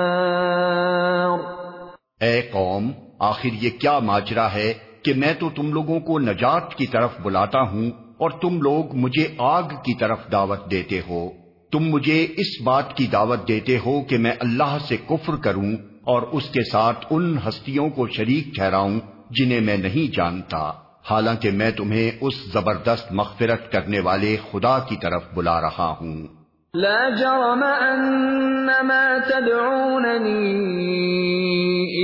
اے 2.22 2.36
قوم 2.52 3.01
آخر 3.22 3.48
یہ 3.52 3.70
کیا 3.70 3.98
ماجرا 3.98 4.52
ہے 4.52 4.74
کہ 5.02 5.14
میں 5.14 5.34
تو 5.38 5.50
تم 5.50 5.72
لوگوں 5.72 6.00
کو 6.00 6.18
نجات 6.18 6.74
کی 6.74 6.86
طرف 6.86 7.10
بلاتا 7.22 7.60
ہوں 7.60 7.90
اور 7.90 8.30
تم 8.30 8.62
لوگ 8.62 8.96
مجھے 8.96 9.28
آگ 9.38 9.62
کی 9.62 9.94
طرف 9.94 10.18
دعوت 10.32 10.70
دیتے 10.70 11.00
ہو۔ 11.08 11.30
تم 11.72 11.78
مجھے 11.78 12.26
اس 12.36 12.62
بات 12.64 12.96
کی 12.96 13.06
دعوت 13.06 13.48
دیتے 13.48 13.78
ہو 13.86 14.00
کہ 14.00 14.18
میں 14.18 14.32
اللہ 14.40 14.76
سے 14.88 14.96
کفر 14.96 15.36
کروں 15.36 15.72
اور 16.02 16.22
اس 16.22 16.50
کے 16.50 16.62
ساتھ 16.72 17.06
ان 17.10 17.38
ہستیوں 17.48 17.90
کو 17.90 18.08
شریک 18.08 18.54
ٹھہراؤں 18.54 19.00
جنہیں 19.30 19.60
میں 19.60 19.76
نہیں 19.76 20.16
جانتا۔ 20.16 20.72
حالانکہ 21.10 21.50
میں 21.50 21.70
تمہیں 21.70 22.10
اس 22.20 22.52
زبردست 22.52 23.12
مغفرت 23.12 23.72
کرنے 23.72 24.00
والے 24.00 24.36
خدا 24.50 24.78
کی 24.78 24.96
طرف 24.96 25.22
بلا 25.34 25.60
رہا 25.60 25.94
ہوں۔ 26.00 26.26
لا 26.74 27.10
جرم 27.10 27.64
ان 27.64 28.66
ما 28.86 29.18
تدعونني 29.18 30.56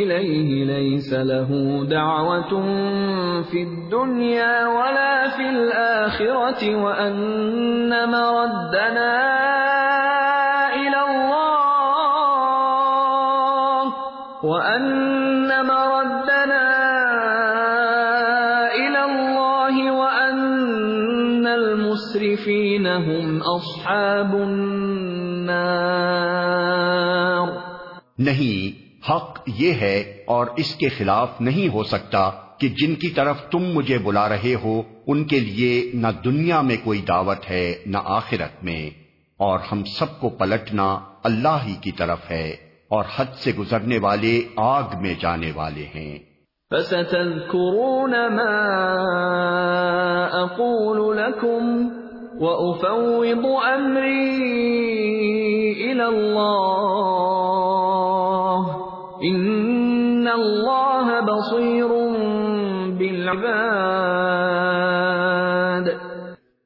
اليه 0.03 0.65
ليس 0.65 1.13
له 1.13 1.85
دعوه 1.91 2.51
في 3.43 3.63
الدنيا 3.63 4.67
ولا 4.67 5.29
في 5.29 5.49
الاخره 5.51 6.77
وان 6.77 8.09
مردنا 8.11 9.39
هم 23.59 23.65
أصحاب 23.65 24.35
النار 24.35 25.79
نہیں 28.19 28.89
حق 29.11 29.41
یہ 29.47 29.73
ہے 29.73 30.25
اور 30.27 30.47
اس 30.57 30.75
کے 30.75 30.89
خلاف 30.89 31.41
نہیں 31.41 31.75
ہو 31.75 31.85
سکتا 31.85 32.31
کہ 32.59 32.69
جن 32.69 32.95
کی 32.95 33.09
طرف 33.09 33.43
تم 33.51 33.59
مجھے 33.59 33.99
بلا 33.99 34.29
رہے 34.29 34.55
ہو 34.65 34.83
ان 35.07 35.25
کے 35.25 35.41
لیے 35.41 35.91
نہ 35.95 36.07
دنیا 36.25 36.61
میں 36.61 36.77
کوئی 36.85 37.01
دعوت 37.09 37.51
ہے 37.51 37.75
نہ 37.87 37.99
آخرت 38.05 38.65
میں۔ 38.65 38.91
اور 39.37 39.59
ہم 39.73 39.85
سب 39.85 40.21
کو 40.21 40.29
پلٹنا 40.29 40.99
اللہ 41.25 41.59
ہی 41.67 41.75
کی 41.81 41.93
طرف 41.93 42.31
ہے 42.31 42.49
اور 42.89 43.05
حد 43.17 43.35
سے 43.35 43.53
گزرنے 43.59 43.99
والے 43.99 44.41
آگ 44.57 44.83
میں 45.01 45.15
جانے 45.21 45.53
والے 45.55 45.87
ہیں۔ 45.95 46.19
فستذكرون 46.71 48.11
ما 48.11 48.69
أقول 50.47 51.17
لكم 51.17 51.98
وأفوض 52.41 53.47
أمري 53.67 54.37
إلى 55.75 56.05
الله 56.05 56.59
إن 59.23 60.29
الله 60.29 61.21
بصير 61.21 61.89
بالعباد 62.99 63.59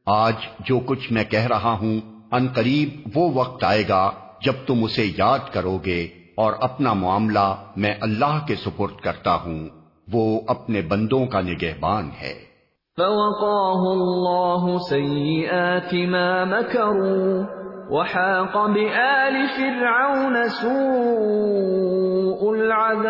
آج 0.07 0.35
جو 0.61 0.81
کچھ 0.87 1.13
میں 1.13 1.25
کہہ 1.25 1.47
رہا 1.47 1.79
ہوں، 1.81 2.01
ان 2.33 2.49
قریب 2.55 2.89
وہ 3.15 3.31
وقت 3.35 3.65
آئے 3.65 3.83
گا 3.89 4.11
جب 4.45 4.53
تم 4.67 4.85
اسے 4.85 5.07
یاد 5.19 5.53
کرو 5.53 5.79
گے 5.85 6.09
اور 6.35 6.53
اپنا 6.61 6.93
معاملہ 6.93 7.55
میں 7.77 7.95
اللہ 8.01 8.39
کے 8.47 8.55
سپرد 8.55 9.01
کرتا 9.03 9.35
ہوں۔ 9.35 9.69
وہ 10.13 10.41
اپنے 10.47 10.83
بندوں 10.83 11.27
کا 11.27 11.41
نگہبان 11.41 12.11
ہے۔ 12.23 12.52
فوقاه 12.99 13.83
الله 13.93 14.79
سيئات 14.79 15.95
ما 15.95 16.45
مكروا 16.45 17.45
وحاق 17.91 18.57
بآل 18.67 19.37
فرعون 19.57 20.37
سوء 20.49 22.41
العذاب 22.55 23.01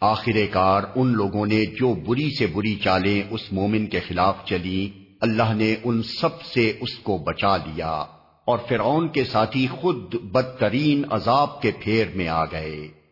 آخر 0.00 0.38
کار 0.52 0.82
ان 0.96 1.12
لوگوں 1.12 1.46
نے 1.46 1.60
جو 1.66 1.94
بری 1.94 2.30
سے 2.38 2.46
بری 2.46 2.74
چالیں 2.74 3.22
اس 3.30 3.52
مومن 3.52 3.86
کے 3.86 4.00
خلاف 4.00 4.34
چلی، 4.44 4.90
اللہ 5.20 5.54
نے 5.54 5.74
ان 5.84 6.02
سب 6.02 6.42
سے 6.42 6.72
اس 6.80 6.98
کو 7.02 7.18
بچا 7.18 7.56
لیا 7.56 8.04
اور 8.44 8.58
فرعون 8.68 9.08
کے 9.08 9.24
ساتھی 9.24 9.66
خود 9.66 10.14
بدترین 10.22 11.02
عذاب 11.10 11.62
کے 11.62 11.70
پھیر 11.80 12.06
میں 12.14 12.28
آ 12.28 12.44
گئے۔ 12.44 13.03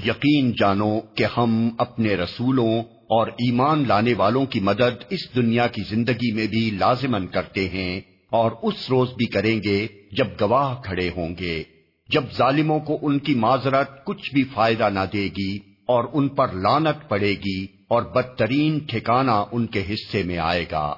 یقین 0.06 0.52
جانو 0.52 1.00
کہ 1.16 1.26
ہم 1.38 1.70
اپنے 1.78 2.16
رسولوں 2.16 2.80
اور 2.94 3.28
ایمان 3.28 3.84
لانے 3.88 4.14
والوں 4.18 4.46
کی 4.46 4.60
مدد 4.60 5.04
اس 5.10 5.36
دنیا 5.36 5.68
کی 5.68 5.82
زندگی 5.90 6.32
میں 6.34 6.48
بھی 6.48 6.72
لازمن 6.80 7.28
کرتے 7.28 7.70
ہیں 7.70 8.02
اور 8.30 8.52
اس 8.64 8.90
روز 8.90 9.10
بھی 9.10 9.26
کریں 9.26 9.60
گے 9.64 9.88
جب 10.12 10.28
گواہ 10.42 10.76
کھڑے 10.84 11.10
ہوں 11.18 11.30
گے۔ 11.40 11.77
جب 12.10 12.24
ظالموں 12.38 12.80
کو 12.80 12.98
ان 13.02 13.20
کی 13.20 13.36
معذرت 13.36 14.06
کچھ 14.06 14.34
بھی 14.34 14.44
فائدہ 14.44 14.90
نہ 14.90 15.06
دے 15.14 15.30
گی 15.38 15.58
اور 15.88 16.04
ان 16.14 16.28
پر 16.28 16.48
لانت 16.54 17.10
پڑے 17.10 17.34
گی 17.46 17.66
اور 17.90 18.02
بدترین 18.04 18.80
ٹھکانہ 18.80 19.44
ان 19.52 19.66
کے 19.66 19.82
حصے 19.90 20.24
میں 20.24 20.38
آئے 20.38 20.66
گا۔ 20.72 20.94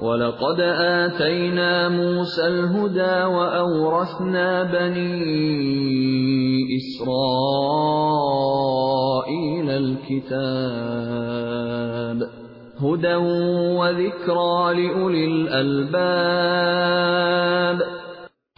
وَلَقَدْ 0.00 0.60
آتَيْنَا 0.60 1.88
مُوسَى 1.88 2.46
الْهُدَى 2.46 3.14
وَأَوْرَثْنَا 3.34 4.62
بَنِي 4.62 5.12
إِسْرَائِيلَ 6.76 7.28
الْكِتَابَ 9.70 10.38
هُدًى 12.84 13.16
وَذِكْرَى 13.78 14.58
لِأُولِي 14.80 15.24
الْأَلْبَابِ 15.24 16.38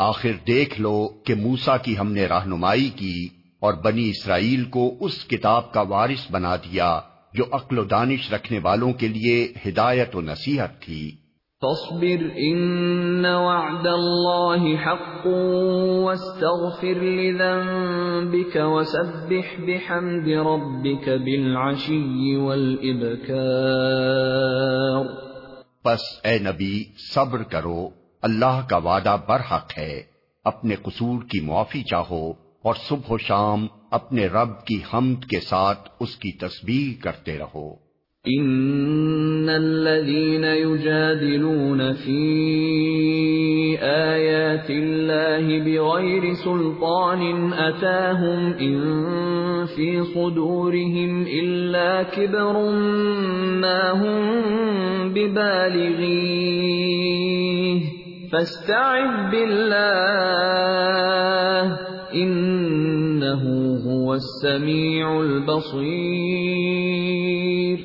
آخر 0.02 0.30
دیکھ 0.46 0.80
لو 0.80 1.08
کہ 1.24 1.34
موسا 1.34 1.76
کی 1.76 1.98
ہم 1.98 2.12
نے 2.12 2.26
رہنمائی 2.26 2.88
کی 2.88 3.28
اور 3.60 3.74
بنی 3.74 4.08
اسرائیل 4.08 4.64
کو 4.64 4.96
اس 5.00 5.24
کتاب 5.24 5.72
کا 5.72 5.80
وارث 5.80 6.30
بنا 6.30 6.56
دیا 6.56 7.00
جو 7.34 7.44
عقل 7.52 7.78
و 7.78 7.84
دانش 7.84 8.32
رکھنے 8.32 8.58
والوں 8.62 8.92
کے 8.92 9.08
لیے 9.08 9.52
ہدایت 9.66 10.16
و 10.16 10.20
نصیحت 10.20 10.80
تھی۔ 10.80 11.12
فاصبر 11.60 12.28
ان 12.36 13.24
وعد 13.24 13.86
الله 13.86 14.86
حق 14.86 15.26
واستغفر 16.06 17.02
لذنبك 17.02 18.56
وسبح 18.56 19.58
بحمد 19.58 20.28
ربك 20.28 21.08
بالعشي 21.08 22.36
والابكار 22.36 25.04
پس 25.84 26.00
اے 26.24 26.38
نبی 26.38 26.84
صبر 27.14 27.42
کرو۔ 27.42 27.99
اللہ 28.22 28.60
کا 28.68 28.76
وعدہ 28.76 29.16
برحق 29.28 29.78
ہے۔ 29.78 30.02
اپنے 30.44 30.74
قصور 30.82 31.22
کی 31.22 31.40
معافی 31.40 31.82
چاہو 31.82 32.32
اور 32.62 32.74
صبح 32.88 33.10
و 33.10 33.18
شام 33.18 33.66
اپنے 33.90 34.26
رب 34.26 34.64
کی 34.64 34.80
حمد 34.94 35.24
کے 35.24 35.40
ساتھ 35.40 35.88
اس 36.00 36.16
کی 36.16 36.32
تسبیح 36.32 37.02
کرتے 37.02 37.38
رہو۔ 37.38 37.90
ان 38.24 39.48
الذين 39.48 40.44
يجادلون 40.44 41.92
في 41.92 42.24
ايات 43.84 44.70
الله 44.70 45.64
بغير 45.64 46.22
سلطان 46.44 47.52
اتاهم 47.58 48.52
ان 48.58 48.96
في 49.76 50.00
صدورهم 50.14 51.24
الا 51.42 52.02
كبر 52.02 52.74
ما 53.60 54.00
هم 54.00 54.32
ببالغيه 55.08 57.99
فاستعذ 58.30 59.30
بالله 59.30 61.76
انه 62.12 63.42
هو 63.90 64.12
السميع 64.12 65.06
البصير۔ 65.06 67.78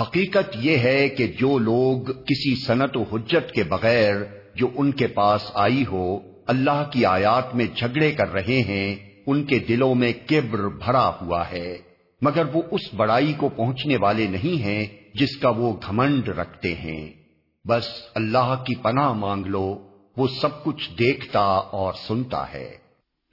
حقیقت 0.00 0.56
یہ 0.60 0.76
ہے 0.76 1.08
کہ 1.08 1.26
جو 1.26 1.58
لوگ 1.58 2.06
کسی 2.06 2.66
صنعت 2.66 2.96
و 2.96 3.02
حجت 3.02 3.52
کے 3.52 3.62
بغیر 3.62 4.14
جو 4.54 4.68
ان 4.74 4.92
کے 4.92 5.06
پاس 5.06 5.50
آئی 5.54 5.84
ہو، 5.92 6.18
اللہ 6.46 6.88
کی 6.92 7.04
آیات 7.04 7.54
میں 7.54 7.66
جھگڑے 7.76 8.12
کر 8.12 8.32
رہے 8.32 8.58
ہیں، 8.62 8.96
ان 9.26 9.44
کے 9.44 9.58
دلوں 9.58 9.94
میں 9.94 10.12
کبر 10.26 10.58
بھرا 10.58 11.08
ہوا 11.08 11.44
ہے۔ 11.52 11.78
مگر 12.22 12.42
وہ 12.52 12.62
اس 12.70 12.82
بڑائی 12.96 13.32
کو 13.36 13.48
پہنچنے 13.48 13.96
والے 13.96 14.26
نہیں 14.26 14.62
ہیں 14.62 14.86
جس 15.14 15.36
کا 15.36 15.48
وہ 15.48 15.72
گھمنڈ 15.72 16.28
رکھتے 16.28 16.74
ہیں۔ 16.74 17.19
بس 17.68 17.84
اللہ 18.14 18.54
کی 18.66 18.74
پناہ 18.74 19.12
مانگ 19.12 19.46
لو 19.46 19.78
وہ 20.16 20.26
سب 20.42 20.64
کچھ 20.64 20.90
دیکھتا 20.98 21.60
اور 21.70 21.92
سنتا 22.08 22.52
ہے۔ 22.52 22.70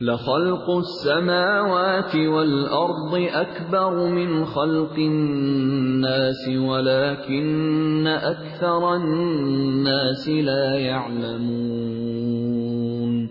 لخلق 0.01 0.63
السماوات 0.67 2.15
والأرض 2.15 3.33
أكبر 3.33 3.91
من 3.91 4.43
خلق 4.43 4.93
الناس 4.97 6.47
ولكن 6.47 8.07
أكثر 8.21 8.67
الناس 8.67 10.27
لا 10.27 10.75
يعلمون۔ 10.75 13.27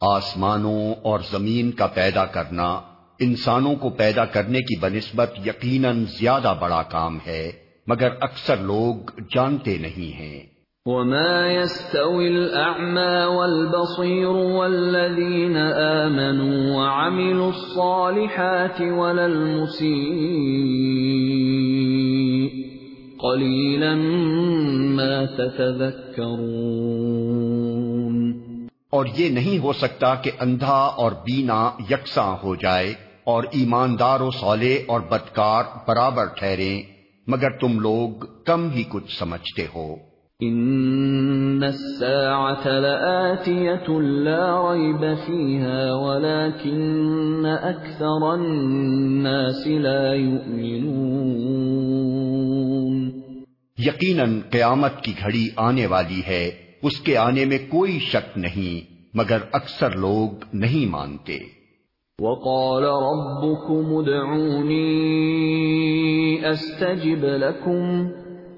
آسمانوں 0.00 0.94
اور 1.02 1.20
زمین 1.30 1.70
کا 1.70 1.86
پیدا 1.86 2.24
کرنا 2.24 2.80
انسانوں 3.20 3.74
کو 3.74 3.90
پیدا 3.90 4.24
کرنے 4.24 4.58
کی 4.58 4.80
بنسبت 4.80 5.32
یقیناً 5.46 6.04
زیادہ 6.04 6.54
بڑا 6.60 6.82
کام 6.82 7.18
ہے۔ 7.26 7.67
مگر 7.88 8.08
اکثر 8.20 8.56
لوگ 8.56 9.20
جانتے 9.34 9.78
نہیں 9.78 10.20
ہیں۔ 10.20 10.40
وما 10.86 11.46
يستوي 11.46 12.26
الأعمى 12.26 13.24
والبصير 13.24 14.28
والذين 14.28 15.56
آمنوا 16.02 16.76
وعملوا 16.76 17.46
الصالحات 17.46 18.80
ولا 18.80 19.24
المسيء 19.24 19.88
قليلا 23.18 23.94
ما 24.74 25.24
تتذكرون۔ 25.24 26.28
اور 28.90 29.06
یہ 29.16 29.28
نہیں 29.28 29.58
ہو 29.58 29.72
سکتا 29.72 30.14
کہ 30.14 30.30
اندھا 30.40 30.94
اور 30.96 31.12
بینا 31.12 31.70
یکساں 31.90 32.36
ہو 32.42 32.54
جائے 32.54 32.94
اور 33.24 33.44
ایماندار 33.52 34.20
و 34.20 34.30
صالح 34.30 34.74
اور 34.86 35.00
بدکار 35.00 35.64
برابر 35.88 36.24
ٹھہریں۔ 36.38 36.97
مگر 37.28 37.50
تم 37.50 37.80
لوگ 37.80 38.24
کم 38.46 38.70
ہی 38.70 38.84
کچھ 38.88 39.18
سمجھتے 39.18 39.66
ہو۔ 39.74 39.96
ان 40.40 41.62
الساعة 41.62 42.80
لآتية 42.80 44.00
لا 44.00 44.72
ريب 44.72 45.04
فيها 45.26 45.94
ولكن 45.94 47.46
الناس 48.22 49.66
لا 49.66 50.14
يؤمنون۔ 50.14 53.10
یقیناً 53.78 54.40
قیامت 54.50 55.02
کی 55.02 55.12
گھڑی 55.20 55.48
آنے 55.56 55.86
والی 55.86 56.22
ہے 56.26 56.50
اس 56.82 57.00
کے 57.00 57.16
آنے 57.16 57.44
میں 57.44 57.58
کوئی 57.68 57.98
شک 57.98 58.38
نہیں 58.38 58.94
مگر 59.14 59.38
اکثر 59.52 59.90
لوگ 59.90 60.30
نہیں 60.52 60.90
مانتے۔ 60.90 61.57
وقال 62.22 62.82
ربكم 62.82 63.96
ادعوني 63.96 64.88
استجب 66.50 67.24
لكم 67.24 68.08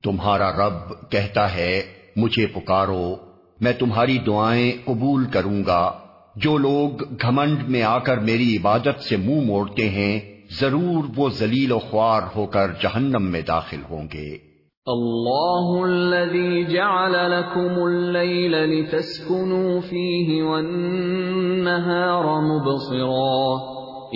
تمہارا 0.04 0.50
رب 0.50 1.10
کہتا 1.10 1.54
ہے، 1.54 1.82
مجھے 2.16 2.46
پکارو، 2.46 3.16
میں 3.60 3.72
تمہاری 3.78 4.18
دعائیں 4.18 4.72
قبول 4.84 5.24
کروں 5.24 5.64
گا۔ 5.66 5.92
جو 6.36 6.58
لوگ 6.58 7.02
گھمنڈ 7.22 7.68
میں 7.68 7.82
آ 7.82 7.98
کر 7.98 8.16
میری 8.16 8.56
عبادت 8.56 9.00
سے 9.00 9.16
منہ 9.16 9.40
موڑتے 9.46 9.88
ہیں 9.88 10.31
ضرور 10.60 11.04
وہ 11.16 11.28
ذلیل 11.28 11.72
و 11.72 11.78
خوار 11.78 12.22
ہو 12.36 12.46
کر 12.46 12.70
جہنم 12.82 13.22
میں 13.22 13.42
داخل 13.42 13.80
ہوں 13.90 14.08
گے۔ 14.14 14.52
الله 14.86 15.82
الذي 15.82 16.64
جعل 16.64 17.12
لكم 17.12 17.82
الليل 17.82 18.50
لتسكنوا 18.50 19.80
فيه 19.88 20.42
والنهار 20.42 22.24
مبصرا۔ 22.24 23.72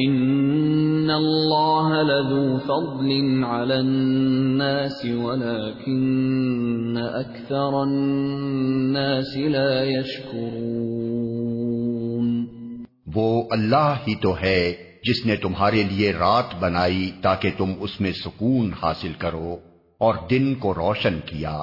ان 0.06 1.10
الله 1.10 2.02
لذو 2.02 2.58
فضل 2.58 3.44
على 3.44 3.74
الناس 3.74 5.04
ولكن 5.04 6.98
اكثر 7.14 7.72
الناس 7.72 9.36
لا 9.36 9.84
يشكرون 9.84 12.46
وہ 13.14 13.42
اللہ 13.50 13.76
ہی 13.76 14.14
تو 14.14 14.34
ہے 14.42 14.85
جس 15.06 15.26
نے 15.26 15.36
تمہارے 15.36 15.82
لیے 15.82 16.12
رات 16.12 16.44
بنائی 16.60 17.10
تاکہ 17.22 17.50
تم 17.56 17.72
اس 17.80 18.00
میں 18.00 18.12
سکون 18.12 18.70
حاصل 18.82 19.12
کرو 19.18 19.56
اور 19.98 20.14
دن 20.30 20.54
کو 20.54 20.74
روشن 20.74 21.18
کیا۔ 21.26 21.58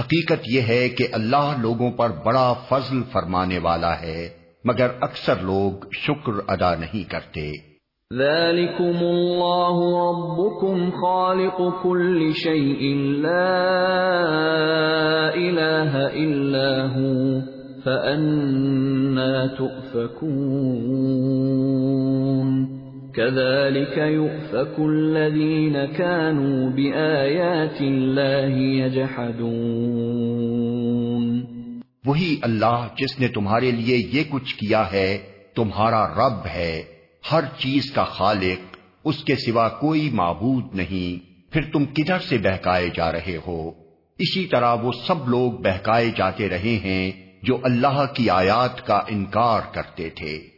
حقیقت 0.00 0.42
یہ 0.46 0.60
ہے 0.60 0.88
کہ 0.88 1.08
اللہ 1.12 1.56
لوگوں 1.60 1.90
پر 1.90 2.10
بڑا 2.24 2.52
فضل 2.52 3.02
فرمانے 3.12 3.58
والا 3.58 4.00
ہے، 4.00 4.28
مگر 4.64 4.86
اکثر 5.00 5.34
لوگ 5.42 5.72
شکر 5.92 6.32
ادا 6.48 6.74
نہیں 6.74 7.10
کرتے۔ 7.10 7.52
ذلكم 8.14 9.04
الله 9.04 9.84
ربكم 9.84 10.90
خالق 10.90 11.82
كل 11.82 12.32
شيء 12.32 13.22
لا 13.22 13.74
إله 15.34 16.14
إلا 16.14 16.96
هو 16.96 17.38
فأنا 17.84 19.58
تؤفكون۔ 19.58 22.27
كذلك 23.18 23.98
يؤفك 23.98 24.80
الذين 24.80 25.76
كانوا 25.96 26.70
بآيات 26.70 27.80
الله 27.80 28.58
يجحدون. 28.58 29.68
وہی 32.06 32.36
اللہ 32.42 32.88
جس 32.96 33.20
نے 33.20 33.28
تمہارے 33.28 33.70
لیے 33.70 33.96
یہ 33.96 34.22
کچھ 34.28 34.54
کیا 34.54 34.92
ہے، 34.92 35.18
تمہارا 35.54 36.08
رب 36.08 36.46
ہے۔ 36.46 36.82
ہر 37.32 37.40
چیز 37.58 37.90
کا 37.90 38.04
خالق، 38.04 38.76
اس 39.04 39.24
کے 39.24 39.34
سوا 39.34 39.68
کوئی 39.68 40.10
معبود 40.12 40.64
نہیں۔ 40.74 41.28
پھر 41.52 41.62
تم 41.72 41.84
کدھر 41.84 42.18
سے 42.18 42.38
بہکائے 42.38 42.88
جا 42.94 43.12
رہے 43.12 43.36
ہو؟ 43.46 43.70
اسی 44.18 44.46
طرح 44.46 44.74
وہ 44.74 44.92
سب 45.06 45.28
لوگ 45.28 45.52
بہکائے 45.52 46.10
جاتے 46.16 46.48
رہے 46.48 46.78
ہیں 46.84 47.12
جو 47.42 47.58
اللہ 47.62 48.04
کی 48.14 48.30
آیات 48.30 48.86
کا 48.86 49.00
انکار 49.08 49.60
کرتے 49.74 50.10
تھے۔ 50.10 50.57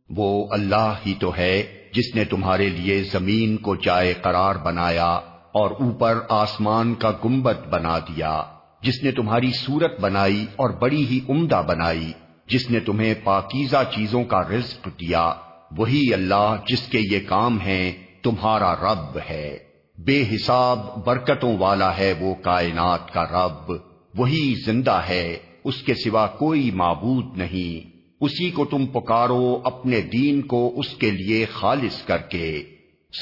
وہ 0.10 0.48
اللہ 0.52 0.94
ہی 1.06 1.14
تو 1.20 1.32
ہے 1.38 1.64
جس 1.94 2.16
نے 2.16 2.24
تمہارے 2.24 2.70
لیے 2.70 3.04
زمین 3.04 3.58
کو 3.58 3.76
جائے 3.76 4.14
قرار 4.22 4.56
بنایا 4.56 5.20
اور 5.52 5.72
اوپر 5.72 6.14
آسمان 6.30 6.96
کا 6.96 7.12
گنبد 7.26 7.68
بنا 7.70 8.00
دیا، 8.00 8.42
جس 8.82 9.04
نے 9.04 9.12
تمہاری 9.12 9.52
صورت 9.52 10.00
بنائی 10.00 10.46
اور 10.56 10.70
بڑی 10.70 11.06
ہی 11.06 11.20
عمدہ 11.30 11.62
بنائی۔ 11.68 12.12
جس 12.50 12.72
نے 12.72 12.80
تمہیں 12.80 13.14
پاکیزہ 13.24 13.84
چیزوں 13.96 14.24
کا 14.24 14.42
رزق 14.42 14.86
دیا، 14.86 15.34
وہی 15.78 16.14
اللہ 16.14 16.56
جس 16.68 16.88
کے 16.88 17.00
یہ 17.00 17.20
کام 17.28 17.62
ہیں 17.62 17.92
تمہارا 18.24 18.76
رب 18.76 19.20
ہے۔ 19.30 19.58
بے 19.98 20.24
حساب 20.32 21.06
برکتوں 21.06 21.58
والا 21.58 21.98
ہے 21.98 22.14
وہ 22.20 22.36
کائنات 22.36 23.14
کا 23.14 23.24
رب، 23.24 23.74
وہی 24.18 24.54
زندہ 24.66 25.02
ہے، 25.10 25.38
اس 25.64 25.84
کے 25.84 25.94
سوا 25.94 26.28
کوئی 26.28 26.72
معبود 26.72 27.38
نہیں۔ 27.38 27.98
اسی 28.22 28.52
کو 28.52 28.66
تم 28.66 28.86
پکارو 28.86 29.62
اپنے 29.64 30.02
دین 30.02 30.42
کو 30.42 30.74
اس 30.76 30.90
کے 30.90 31.12
لیے 31.12 31.46
خالص 31.46 32.04
کر 32.04 32.18
کے۔ 32.18 32.64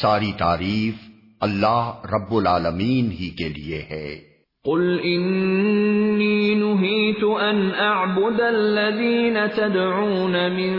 ساری 0.01 0.32
تعریف 0.38 0.93
اللہ 1.39 1.91
رب 2.03 2.36
العالمین 2.36 3.11
ہی 3.11 3.30
کے 3.30 3.49
لیے 3.49 3.86
ہے۔ 3.89 4.26
قل 4.68 4.82
انی 5.03 6.55
نہیت 6.55 7.24
ان 7.41 7.59
اعبد 7.80 8.39
الذین 8.41 9.38
تدعون 9.55 10.36
من 10.55 10.74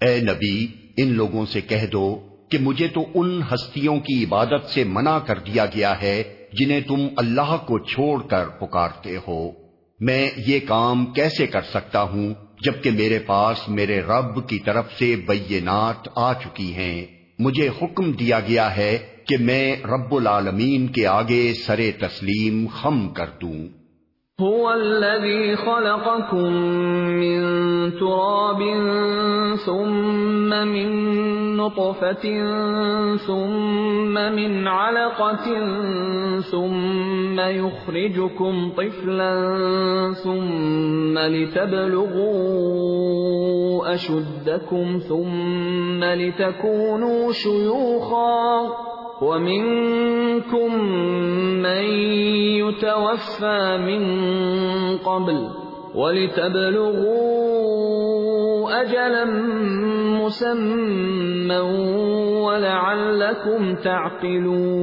اے 0.00 0.14
نبی، 0.22 0.56
ان 0.96 1.08
لوگوں 1.14 1.44
سے 1.46 1.60
کہہ 1.60 1.86
دو 1.92 2.08
کہ 2.50 2.56
مجھے 2.60 2.88
تو 2.88 3.02
ان 3.14 3.28
ہستیوں 3.52 3.96
کی 4.00 4.24
عبادت 4.24 4.62
سے 4.66 4.84
منع 4.88 5.16
کر 5.18 5.38
دیا 5.46 5.64
گیا 5.66 5.92
ہے 6.02 6.18
جنہیں 6.52 6.80
تم 6.80 7.06
اللہ 7.16 7.56
کو 7.66 7.78
چھوڑ 7.78 8.22
کر 8.22 8.46
پکارتے 8.46 9.16
ہو۔ 9.28 9.50
میں 10.00 10.30
یہ 10.46 10.60
کام 10.68 11.06
کیسے 11.06 11.46
کر 11.46 11.60
سکتا 11.62 12.02
ہوں 12.02 12.34
جبکہ 12.60 12.90
میرے 12.90 13.18
پاس 13.18 13.68
میرے 13.68 14.00
رب 14.00 14.48
کی 14.48 14.58
طرف 14.58 14.84
سے 14.98 15.16
بینات 15.16 16.08
آ 16.16 16.32
چکی 16.32 16.74
ہیں؟ 16.74 17.06
مجھے 17.38 17.68
حکم 17.68 18.12
دیا 18.12 18.40
گیا 18.40 18.76
ہے 18.76 18.98
کہ 19.28 19.36
میں 19.36 19.76
رب 19.84 20.14
العالمین 20.14 20.86
کے 20.86 21.06
آگے 21.06 21.52
سرے 21.66 21.92
تسلیم 21.92 22.66
خم 22.66 23.08
کر 23.08 23.26
دوں۔ 23.42 23.68
هو 24.42 24.68
الذي 24.68 25.54
خلقكم 25.54 26.54
من 27.20 27.42
تراب 27.90 28.62
ثم 29.64 30.68
من 30.68 31.39
نطفة 31.60 32.24
ثم 33.16 34.14
من 34.14 34.68
علقة 34.68 35.46
ثم 36.40 37.40
يخرجكم 37.40 38.72
طفلا 38.76 39.34
ثم 40.24 41.18
لتبلغوا 41.18 42.60
أشدكم 43.94 44.98
ثم 45.08 46.04
لتكونوا 46.04 47.32
شيوخا 47.32 48.70
ومنكم 49.22 50.84
من 51.62 51.84
يتوفى 52.60 53.78
من 53.86 54.02
قبل 54.98 55.48
ولتبلغوا 55.94 57.40
أجلا 58.72 59.24
مسمى 60.20 61.58
ولعلكم 62.44 63.74
تعقلون 63.74 64.80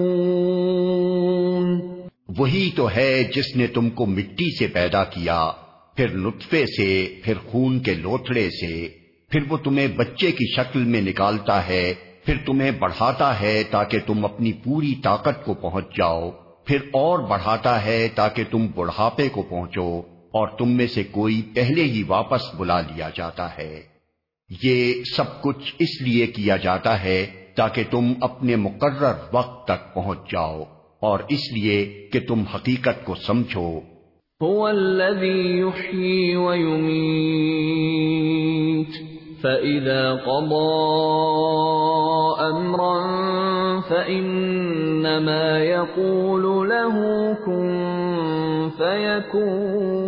وہی 2.37 2.69
تو 2.75 2.89
ہے 2.95 3.23
جس 3.35 3.55
نے 3.55 3.67
تم 3.67 3.89
کو 3.89 4.05
مٹی 4.05 4.57
سے 4.59 4.67
پیدا 4.67 5.03
کیا، 5.03 5.51
پھر 5.95 6.15
نطفے 6.15 6.65
سے، 6.65 7.15
پھر 7.23 7.33
خون 7.51 7.79
کے 7.79 7.93
لوتھڑے 7.93 8.49
سے، 8.49 8.87
پھر 9.29 9.39
وہ 9.49 9.57
تمہیں 9.57 9.87
بچے 9.87 10.31
کی 10.31 10.53
شکل 10.55 10.79
میں 10.79 11.01
نکالتا 11.01 11.67
ہے، 11.67 11.93
پھر 12.25 12.35
تمہیں 12.45 12.71
بڑھاتا 12.71 13.41
ہے 13.41 13.63
تاکہ 13.71 13.99
تم 14.05 14.25
اپنی 14.25 14.53
پوری 14.53 14.95
طاقت 15.03 15.45
کو 15.45 15.53
پہنچ 15.53 15.85
جاؤ، 15.97 16.31
پھر 16.65 16.77
اور 16.93 17.19
بڑھاتا 17.19 17.85
ہے 17.85 18.07
تاکہ 18.15 18.43
تم 18.51 18.67
بڑھاپے 18.75 19.29
کو 19.29 19.41
پہنچو۔ 19.41 20.16
اور 20.37 20.47
تم 20.47 20.69
میں 20.69 20.87
سے 20.87 21.03
کوئی 21.03 21.41
پہلے 21.55 21.83
ہی 21.83 22.03
واپس 22.07 22.41
بلا 22.57 22.81
لیا 22.81 23.09
جاتا 23.15 23.57
ہے۔ 23.57 23.81
یہ 24.63 24.93
سب 25.15 25.41
کچھ 25.41 25.75
اس 25.79 26.01
لیے 26.01 26.27
کیا 26.27 26.57
جاتا 26.57 27.03
ہے 27.03 27.25
تاکہ 27.55 27.83
تم 27.91 28.13
اپنے 28.21 28.55
مقرر 28.55 29.13
وقت 29.33 29.67
تک 29.67 29.93
پہنچ 29.93 30.19
جاؤ 30.31 30.63
اور 30.99 31.19
اس 31.29 31.53
لیے 31.53 32.09
کہ 32.13 32.19
تم 32.27 32.43
حقیقت 32.55 33.05
کو 33.05 33.15
سمجھو۔ 33.15 33.79
فَإِذَا 39.41 40.15
قَضَى 40.15 40.67
أَمْرًا 42.51 43.03
فَإِنَّمَا 43.89 45.57
يَقُولُ 45.57 46.65
لَهُ 46.65 47.03
كُن 47.45 47.67
فَيَكُونُ 48.77 50.06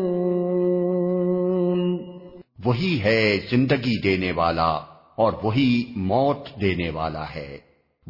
وہی 2.65 2.99
ہے 3.03 3.37
زندگی 3.51 4.01
دینے 4.01 4.31
والا 4.31 4.79
اور 5.15 5.33
وہی 5.43 5.93
موت 5.95 6.61
دینے 6.61 6.89
والا 6.89 7.23
ہے۔ 7.35 7.57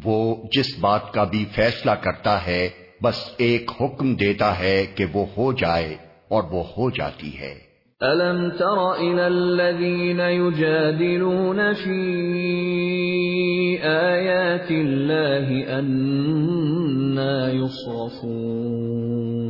وہ 0.04 0.36
جس 0.52 0.78
بات 0.80 1.12
کا 1.12 1.24
بھی 1.24 1.44
فیصلہ 1.52 1.90
کرتا 1.90 2.46
ہے، 2.46 2.68
بس 3.02 3.30
ایک 3.36 3.70
حکم 3.80 4.14
دیتا 4.14 4.58
ہے 4.58 4.86
کہ 4.94 5.04
وہ 5.12 5.26
ہو 5.36 5.52
جائے 5.52 5.96
اور 6.28 6.42
وہ 6.50 6.64
ہو 6.64 6.90
جاتی 6.90 7.38
ہے۔ 7.38 7.70
أَلَمْ 8.02 8.58
تَرَ 8.58 8.98
إِلَى 8.98 9.22
الَّذِينَ 9.22 10.22
يُجَادِلُونَ 10.22 11.60
فِي 11.84 12.30
آيَاتِ 13.78 14.72
اللَّهِ 14.72 15.62
أَنَّا 15.78 17.48
يُصْرَفُونَ 17.54 19.49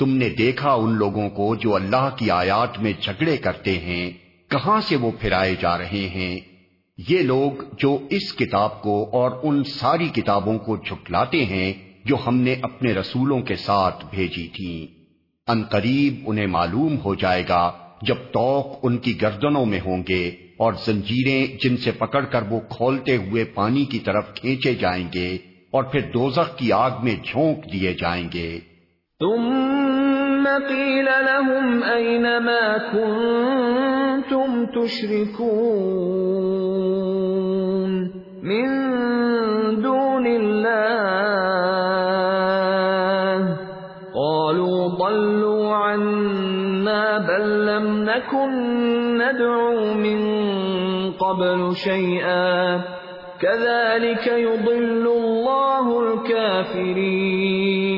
تم 0.00 0.10
نے 0.10 0.28
دیکھا 0.28 0.72
ان 0.72 0.94
لوگوں 0.94 1.30
کو 1.30 1.54
جو 1.54 1.74
اللہ 1.74 2.08
کی 2.16 2.30
آیات 2.30 2.78
میں 2.78 2.92
جھگڑے 3.00 3.36
کرتے 3.36 3.78
ہیں، 3.78 4.10
کہاں 4.48 4.80
سے 4.80 4.96
وہ 4.96 5.10
پھرائے 5.20 5.54
جا 5.60 5.78
رہے 5.78 6.08
ہیں؟ 6.08 6.40
یہ 7.08 7.18
لوگ 7.22 7.62
جو 7.78 7.98
اس 8.10 8.32
کتاب 8.32 8.82
کو 8.82 9.10
اور 9.12 9.30
ان 9.42 9.64
ساری 9.64 10.08
کتابوں 10.08 10.58
کو 10.58 10.76
جھٹلاتے 10.76 11.44
ہیں، 11.44 11.72
جو 12.04 12.16
ہم 12.26 12.36
نے 12.36 12.54
اپنے 12.62 12.92
رسولوں 12.92 13.40
کے 13.40 13.56
ساتھ 13.56 14.04
بھیجی 14.10 14.48
تھی 14.48 14.86
ان 15.48 15.62
قریب 15.62 16.14
انہیں 16.26 16.46
معلوم 16.46 16.96
ہو 17.04 17.14
جائے 17.14 17.44
گا 17.48 17.72
جب 18.02 18.14
توق 18.14 18.66
ان 18.82 18.98
کی 18.98 19.22
گردنوں 19.22 19.66
میں 19.66 19.80
ہوں 19.86 20.02
گے 20.08 20.28
اور 20.56 20.72
زنجیریں 20.72 21.46
جن 21.62 21.76
سے 21.76 21.90
پکڑ 21.90 22.24
کر 22.24 22.42
وہ 22.42 22.60
کھولتے 22.60 23.16
ہوئے 23.16 23.44
پانی 23.44 23.84
کی 23.84 23.98
طرف 23.98 24.34
کھینچے 24.34 24.74
جائیں 24.74 25.08
گے 25.14 25.38
اور 25.70 25.84
پھر 25.84 26.00
دوزخ 26.00 26.56
کی 26.56 26.72
آگ 26.72 26.90
میں 27.02 27.16
جھونک 27.24 27.72
دیے 27.72 27.92
جائیں 27.92 28.28
گے۔ 28.34 28.58
تم 29.20 29.50
ثم 30.40 30.48
قيل 30.68 31.04
لهم 31.04 31.82
أينما 31.82 32.78
كنتم 32.92 34.66
تشركون 34.66 35.50
من 38.42 38.66
دون 39.82 40.26
الله 40.26 40.70
قالوا 44.14 44.88
ضلوا 44.88 45.74
عنا 45.74 47.18
بل 47.18 47.66
لم 47.66 48.04
نكن 48.04 48.50
ندعو 49.18 49.94
من 49.94 50.20
قبل 51.12 51.76
شيئا 51.76 52.80
كذلك 53.40 54.26
يضل 54.26 55.06
الله 55.06 56.00
الكافرين 56.02 57.89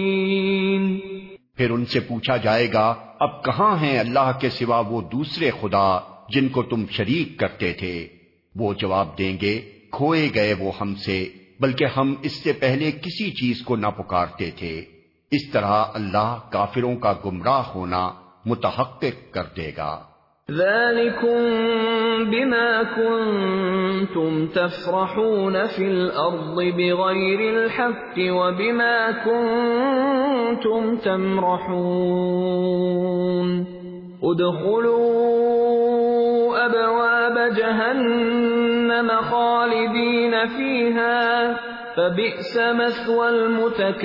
پھر 1.57 1.70
ان 1.70 1.84
سے 1.84 2.00
پوچھا 2.00 2.36
جائے 2.36 2.72
گا، 2.72 2.94
اب 3.20 3.44
کہاں 3.44 3.76
ہیں 3.76 3.98
اللہ 3.98 4.32
کے 4.40 4.50
سوا 4.50 4.80
وہ 4.80 5.03
دوسرے 5.03 5.50
خدا 5.61 5.98
جن 6.28 6.48
کو 6.48 6.62
تم 6.62 6.84
شریک 6.90 7.38
کرتے 7.38 7.72
تھے؟ 7.72 8.09
وہ 8.57 8.74
جواب 8.74 9.18
دیں 9.18 9.36
گے، 9.42 9.70
کھوئے 9.92 10.28
گئے 10.34 10.55
وہ 10.55 10.72
ہم 10.80 10.94
سے، 10.94 11.28
بلکہ 11.61 11.86
ہم 11.96 12.14
اس 12.22 12.32
سے 12.32 12.53
پہلے 12.53 12.92
کسی 12.92 13.30
چیز 13.30 13.62
کو 13.62 13.76
نہ 13.76 13.86
پکارتے 13.86 14.50
تھے۔ 14.50 14.84
اس 15.30 15.50
طرح 15.53 15.84
اللہ 15.94 16.38
کافروں 16.50 16.96
کا 16.96 17.12
گمراہ 17.24 17.62
ہونا 17.62 18.11
متحقق 18.44 19.34
کر 19.34 19.44
دے 19.57 19.72
گا۔ 19.76 20.05
ذلكم 20.51 21.38
بما 22.30 22.82
كنتم 22.82 24.47
تفرحون 24.47 25.66
في 25.66 25.86
الأرض 25.88 26.55
بغير 26.55 27.40
الحق 27.55 28.18
وبما 28.18 29.11
كنتم 29.12 30.97
تمرحون 30.97 32.22
ادخلوا 34.22 35.22
أبواب 36.66 37.55
جهنم 37.55 39.09
خالدين 39.09 40.47
فيها 40.47 41.57
فبئس 41.97 42.57
مثوى 42.57 43.28
المتكبرين 43.28 44.03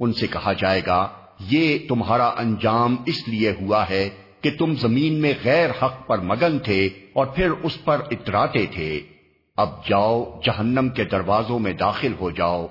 ان 0.00 0.12
سے 0.12 0.26
کہا 0.26 0.52
جائے 0.52 0.80
گا 0.86 1.21
یہ 1.50 1.78
تمہارا 1.88 2.26
انجام 2.26 2.96
اس 3.06 3.28
لیے 3.28 3.50
ہوا 3.50 3.88
ہے 3.90 4.08
کہ 4.40 4.50
تم 4.58 4.74
زمین 4.74 5.20
میں 5.20 5.32
غیر 5.44 5.70
حق 5.82 6.06
پر 6.06 6.18
مگن 6.18 6.58
تھے 6.58 6.88
اور 7.12 7.26
پھر 7.26 7.50
اس 7.62 7.84
پر 7.84 7.96
اتراتے 8.10 8.66
تھے۔ 8.74 9.00
اب 9.56 9.86
جاؤ، 9.88 10.40
جہنم 10.44 10.88
کے 10.88 11.04
دروازوں 11.04 11.58
میں 11.58 11.72
داخل 11.72 12.12
ہو 12.20 12.30
جاؤ۔ 12.30 12.66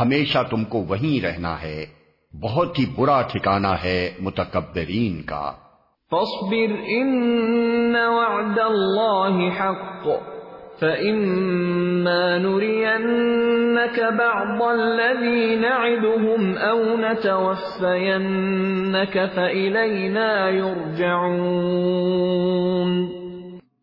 ہمیشہ 0.00 0.38
تم 0.50 0.64
کو 0.64 0.78
وہیں 0.78 1.24
رہنا 1.24 1.62
ہے۔ 1.62 1.86
بہت 2.42 2.78
ہی 2.78 2.84
برا 2.96 3.22
ٹھکانہ 3.22 3.74
ہے 3.84 4.10
متکبرین 4.20 5.22
کا۔ 5.22 5.52
فاصبر 6.10 6.74
ان 6.86 7.96
وعد 7.96 8.58
حق۔ 9.60 10.35
فَإِمَّا 10.80 12.38
نُرِيَنَّكَ 12.38 14.02
بَعْضَ 14.18 14.62
الَّذِي 14.62 15.56
نَعِدُهُمْ 15.56 16.68
أَوْ 16.68 16.98
نَتَوَفَّيَنَّكَ 16.98 19.18
فَإِلَيْنَا 19.34 20.48
يُرْجَعُونَ 20.48 23.06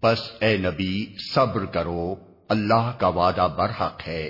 بس 0.04 0.20
اے 0.40 0.58
نبی، 0.58 1.06
صبر 1.34 1.66
کرو، 1.66 2.16
اللہ 2.50 2.92
کا 3.00 3.08
وعدہ 3.08 3.48
برحق 3.58 4.08
ہے۔ 4.08 4.30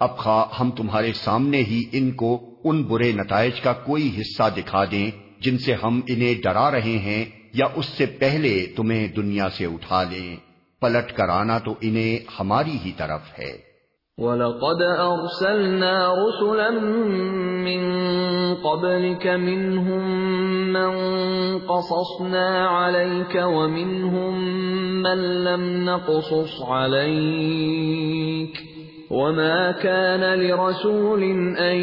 اب 0.00 0.16
خواہ 0.16 0.60
ہم 0.60 0.70
تمہارے 0.70 1.12
سامنے 1.12 1.58
ہی 1.58 1.82
ان 1.92 2.10
کو 2.10 2.54
ان 2.64 2.82
برے 2.82 3.12
نتائج 3.12 3.60
کا 3.60 3.72
کوئی 3.72 4.10
حصہ 4.18 4.42
دکھا 4.56 4.84
دیں 4.84 5.10
جن 5.40 5.58
سے 5.58 5.74
ہم 5.74 6.00
انہیں 6.08 6.42
ڈرا 6.42 6.70
رہے 6.70 6.80
ہیں 6.80 7.24
یا 7.54 7.66
اس 7.74 7.86
سے 7.86 8.06
پہلے 8.06 8.66
تمہیں 8.76 9.08
دنیا 9.08 9.48
سے 9.48 9.66
اٹھا 9.66 10.02
لیں۔ 10.02 10.49
پلٹ 10.80 11.12
کر 11.12 11.28
آنا 11.28 11.58
تو 11.58 11.74
انہیں 11.80 12.18
ہماری 12.40 12.78
ہی 12.84 12.92
طرف 12.96 13.38
ہے۔ 13.38 13.70
وَلَقَدْ 14.18 14.82
أَرْسَلْنَا 14.82 16.14
رُسُلًا 16.14 16.70
مِّن 17.64 17.82
قَبْلِكَ 18.62 19.26
مِنْهُمْ 19.26 20.02
مَنْ 20.72 20.92
قَصَصْنَا 21.58 22.68
عَلَيْكَ 22.68 23.36
وَمِنْهُمْ 23.36 24.34
مَنْ 25.02 25.18
لَمْ 25.18 25.84
نَقْصُصْ 25.88 26.62
عَلَيْكَ 26.68 28.54
وَمَا 29.10 29.70
كَانَ 29.70 30.38
لِرَسُولٍ 30.38 31.22
أَن 31.58 31.76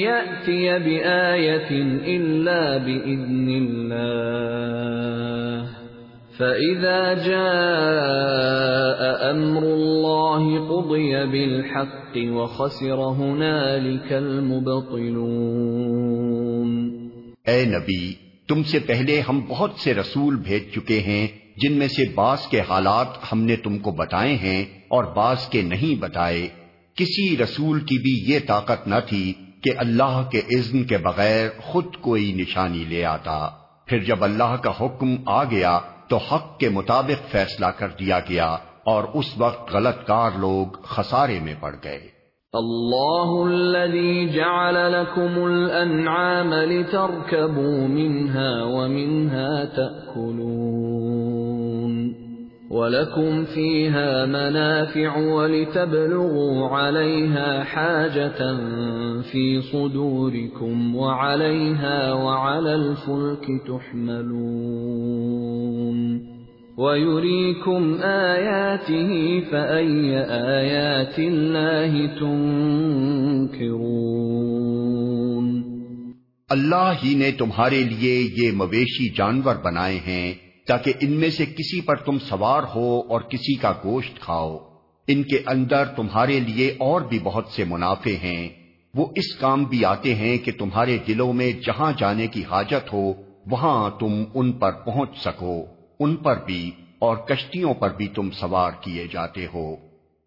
يَأْتِيَ 0.00 0.78
بِآيَةٍ 0.78 1.72
إِلَّا 2.04 2.76
بِإِذْنِ 2.76 3.48
اللَّهِ 3.62 5.51
فَإِذَا 6.38 7.12
جَاءَ 7.12 9.30
أَمْرُ 9.30 9.62
اللَّهِ 9.62 10.68
قُضِيَ 10.68 11.26
بِالْحَقِّ 11.26 12.28
وَخَسِرَ 12.28 12.92
هُنَالِكَ 12.92 14.14
الْمُبْطِلُونَ 14.14 17.08
اے 17.46 17.64
نبی، 17.64 18.14
تم 18.48 18.62
سے 18.62 18.78
پہلے 18.78 19.20
ہم 19.20 19.40
بہت 19.48 19.70
سے 19.76 19.94
رسول 19.94 20.36
بھیج 20.36 20.74
چکے 20.74 21.00
ہیں، 21.00 21.26
جن 21.56 21.72
میں 21.72 21.88
سے 21.88 22.04
بعض 22.14 22.46
کے 22.46 22.60
حالات 22.60 23.06
ہم 23.32 23.42
نے 23.42 23.56
تم 23.56 23.78
کو 23.78 23.90
بتائے 23.90 24.34
ہیں 24.34 24.64
اور 24.88 25.04
بعض 25.04 25.48
کے 25.48 25.62
نہیں 25.62 26.00
بتائے۔ 26.00 26.48
کسی 26.94 27.36
رسول 27.36 27.80
کی 27.80 27.98
بھی 27.98 28.34
یہ 28.34 28.38
طاقت 28.46 28.88
نہ 28.88 28.94
تھی 29.06 29.32
کہ 29.62 29.70
اللہ 29.76 30.22
کے 30.30 30.38
اذن 30.38 30.84
کے 30.84 30.98
بغیر 30.98 31.48
خود 31.60 31.84
کوئی 32.00 32.32
نشانی 32.32 32.84
لے 32.88 33.04
آتا۔ 33.04 33.48
پھر 33.86 33.98
جب 33.98 34.24
اللہ 34.24 34.44
کا 34.44 34.72
حکم 34.80 35.14
آ 35.26 35.44
گیا 35.44 35.78
تو 36.12 36.18
حق 36.18 36.58
کے 36.58 36.68
مطابق 36.68 37.30
فیصلہ 37.30 37.66
کر 37.66 37.88
دیا 37.88 38.20
گیا 38.20 38.56
اور 38.84 39.04
اس 39.14 39.24
وقت 39.38 39.74
غلط 39.74 40.06
کار 40.06 40.30
لوگ 40.36 40.66
خسارے 40.82 41.40
میں 41.40 41.54
پڑ 41.60 41.74
گئے۔ 41.84 42.08
اللہ 42.52 43.52
الذي 43.52 44.28
جعل 44.28 44.74
لكم 44.74 45.44
الانعام 45.44 46.54
لتركبوا 46.54 47.88
منها 47.88 48.64
ومنها 48.64 49.64
تأكلون 49.64 51.31
ولكم 52.72 53.44
فيها 53.44 54.26
منافع 54.26 55.16
ولتبلغوا 55.16 56.68
عليها 56.68 57.64
حاجة 57.64 58.56
في 59.22 59.62
صدوركم 59.72 60.96
وعليها 60.96 62.12
وعلى 62.12 62.74
الفلك 62.74 63.46
تحملون 63.66 65.22
ويريكم 66.78 67.94
آياته 68.02 69.40
فأي 69.50 70.24
آيات 70.58 71.18
الله 71.18 72.06
تنكرون 72.20 73.92
اللہ 76.50 76.88
ہی 77.02 77.12
نے 77.14 77.30
تمہارے 77.32 77.80
لیے 77.82 78.14
یہ 78.36 78.48
مویشی 78.56 79.06
جانور 79.16 79.56
بنائے 79.64 79.98
ہیں 80.06 80.51
تاکہ 80.66 80.92
ان 81.00 81.12
میں 81.12 81.30
سے 81.30 81.46
کسی 81.46 81.80
پر 81.80 81.96
تم 81.96 82.18
سوار 82.18 82.62
ہو 82.74 83.00
اور 83.00 83.20
کسی 83.20 83.54
کا 83.54 83.72
گوشت 83.84 84.20
کھاؤ۔ 84.20 84.58
ان 85.08 85.22
کے 85.22 85.38
اندر 85.46 85.84
تمہارے 85.84 86.40
لیے 86.40 86.68
اور 86.70 87.00
بھی 87.00 87.18
بہت 87.22 87.48
سے 87.48 87.64
منافع 87.64 88.10
ہیں۔ 88.22 88.48
وہ 88.94 89.06
اس 89.16 89.34
کام 89.34 89.64
بھی 89.64 89.84
آتے 89.84 90.14
ہیں 90.14 90.38
کہ 90.38 90.52
تمہارے 90.58 90.98
دلوں 91.08 91.32
میں 91.32 91.52
جہاں 91.52 91.92
جانے 91.98 92.26
کی 92.26 92.42
حاجت 92.50 92.92
ہو، 92.92 93.12
وہاں 93.46 93.90
تم 94.00 94.24
ان 94.34 94.52
پر 94.52 94.72
پہنچ 94.72 95.18
سکو۔ 95.18 95.64
ان 96.00 96.16
پر 96.16 96.44
بھی 96.46 96.70
اور 96.98 97.16
کشتیوں 97.16 97.74
پر 97.74 97.96
بھی 97.96 98.08
تم 98.08 98.30
سوار 98.30 98.70
کیے 98.80 99.06
جاتے 99.12 99.46
ہو۔ 99.54 99.76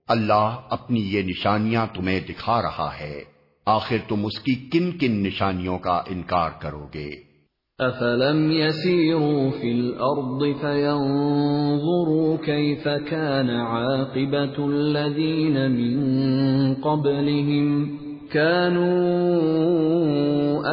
اللہ 0.07 0.59
اپنی 0.69 1.01
یہ 1.01 1.21
نشانیاں 1.21 1.85
تمہیں 1.93 2.19
دکھا 2.19 2.61
رہا 2.61 2.89
ہے۔ 2.99 3.23
آخر 3.65 3.97
تم 4.07 4.25
اس 4.25 4.39
کی 4.39 4.55
کن 4.55 4.97
کن 4.97 5.23
نشانیوں 5.23 5.79
کا 5.79 6.01
انکار 6.07 6.49
کرو 6.61 6.87
گے۔ 6.93 7.34
افلم 7.79 8.51
يسيروا 8.51 9.49
في 9.49 9.71
الارض 9.71 10.43
فينظروا 10.61 12.37
كيف 12.37 12.87
كان 12.87 13.49
عاقبه 13.49 14.67
الذين 14.67 15.71
من 15.71 16.75
قبلهم 16.75 17.97
كانوا 18.31 18.85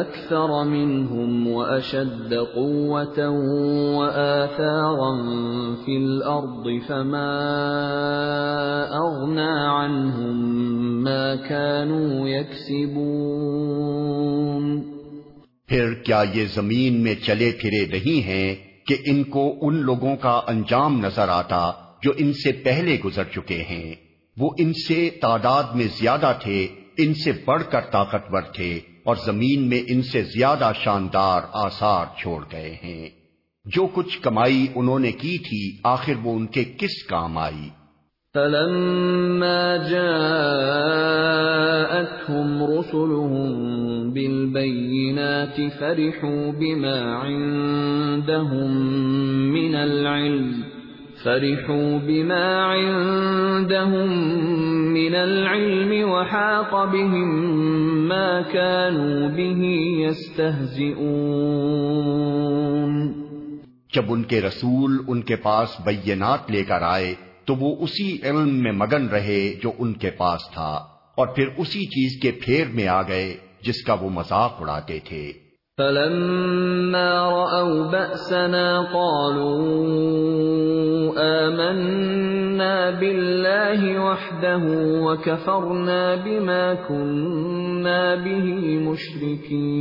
أكثر 0.01 0.63
منهم 0.63 1.47
وأشد 1.47 2.33
قوة 2.33 3.29
وآثارا 3.99 5.15
في 5.85 5.97
الأرض 5.97 6.79
فما 6.87 7.33
أغنى 8.97 9.67
عنهم 9.67 10.63
ما 11.03 11.35
كانوا 11.35 12.27
يكسبون 12.27 13.73
پھر 15.67 15.93
کیا 15.93 16.23
یہ 16.33 16.45
زمین 16.45 17.01
میں 17.01 17.15
چلے 17.15 17.51
پھرے 17.51 17.85
نہیں 17.85 18.27
ہیں 18.27 18.55
کہ 18.87 18.95
ان 19.05 19.23
کو 19.23 19.55
ان 19.61 19.75
لوگوں 19.75 20.15
کا 20.15 20.41
انجام 20.47 21.05
نظر 21.05 21.29
آتا 21.29 21.71
جو 22.03 22.11
ان 22.17 22.33
سے 22.33 22.51
پہلے 22.51 22.97
گزر 23.05 23.23
چکے 23.23 23.63
ہیں؟ 23.63 23.95
وہ 24.37 24.49
ان 24.57 24.73
سے 24.73 25.09
تعداد 25.21 25.63
میں 25.75 25.87
زیادہ 26.01 26.33
تھے، 26.43 26.67
ان 26.97 27.13
سے 27.13 27.31
بڑھ 27.45 27.63
کر 27.71 27.81
طاقتور 27.81 28.41
تھے 28.41 28.79
اور 29.03 29.15
زمین 29.25 29.69
میں 29.69 29.81
ان 29.87 30.01
سے 30.01 30.23
زیادہ 30.23 30.71
شاندار 30.83 31.41
آثار 31.53 32.05
چھوڑ 32.17 32.45
گئے 32.51 32.75
ہیں۔ 32.83 33.09
جو 33.65 33.87
کچھ 33.93 34.19
کمائی 34.21 34.67
انہوں 34.75 34.99
نے 34.99 35.11
کی 35.11 35.37
تھی، 35.37 35.81
آخر 35.83 36.13
وہ 36.23 36.35
ان 36.35 36.47
کے 36.47 36.63
کس 36.77 37.03
کام 37.03 37.37
آئی؟ 37.37 37.69
فلما 38.33 39.77
جاءتهم 39.77 40.23
رسلهم 42.63 43.51
بالبينات 44.13 45.61
فرحوا 45.79 46.51
بما 46.51 46.99
عندهم 47.13 48.71
من 49.53 49.75
العلم، 49.75 50.63
فرحوا 51.23 51.97
بما 51.97 52.47
عندهم 52.63 54.09
من 54.93 55.15
العلم 55.15 56.09
وحاق 56.09 56.73
بهم 56.85 57.29
ما 58.07 58.41
كانوا 58.41 59.27
به 59.29 59.61
يستهزئون۔ 60.07 61.13
جب 63.93 64.05
ان 64.09 64.23
کے 64.23 64.41
رسول 64.41 64.91
ان 65.07 65.21
کے 65.21 65.35
پاس 65.35 65.69
بینات 65.85 66.51
لے 66.51 66.63
کر 66.63 66.81
آئے 66.81 67.15
تو 67.45 67.55
وہ 67.55 67.75
اسی 67.79 68.17
علم 68.23 68.63
میں 68.63 68.71
مگن 68.71 69.07
رہے 69.07 69.53
جو 69.63 69.71
ان 69.79 69.93
کے 69.93 70.09
پاس 70.09 70.41
تھا 70.53 70.85
اور 71.15 71.27
پھر 71.27 71.45
اسی 71.57 71.85
چیز 71.85 72.21
کے 72.21 72.31
پھیر 72.45 72.67
میں 72.73 72.87
آ 72.87 73.01
گئے 73.01 73.37
جس 73.61 73.83
کا 73.83 73.93
وہ 73.93 74.09
مذاق 74.09 74.61
اڑاتے 74.61 74.99
تھے۔ 74.99 75.33
فلما 75.77 77.29
رأوا 77.29 77.91
بأسنا 77.91 78.81
قالوا 78.93 79.63
آمنا 81.23 82.89
بالله 82.99 83.99
وحده 84.01 84.69
وكفرنا 85.01 86.15
بما 86.25 86.73
كنا 86.87 88.15
به 88.15 88.69
مشركين۔ 88.79 89.73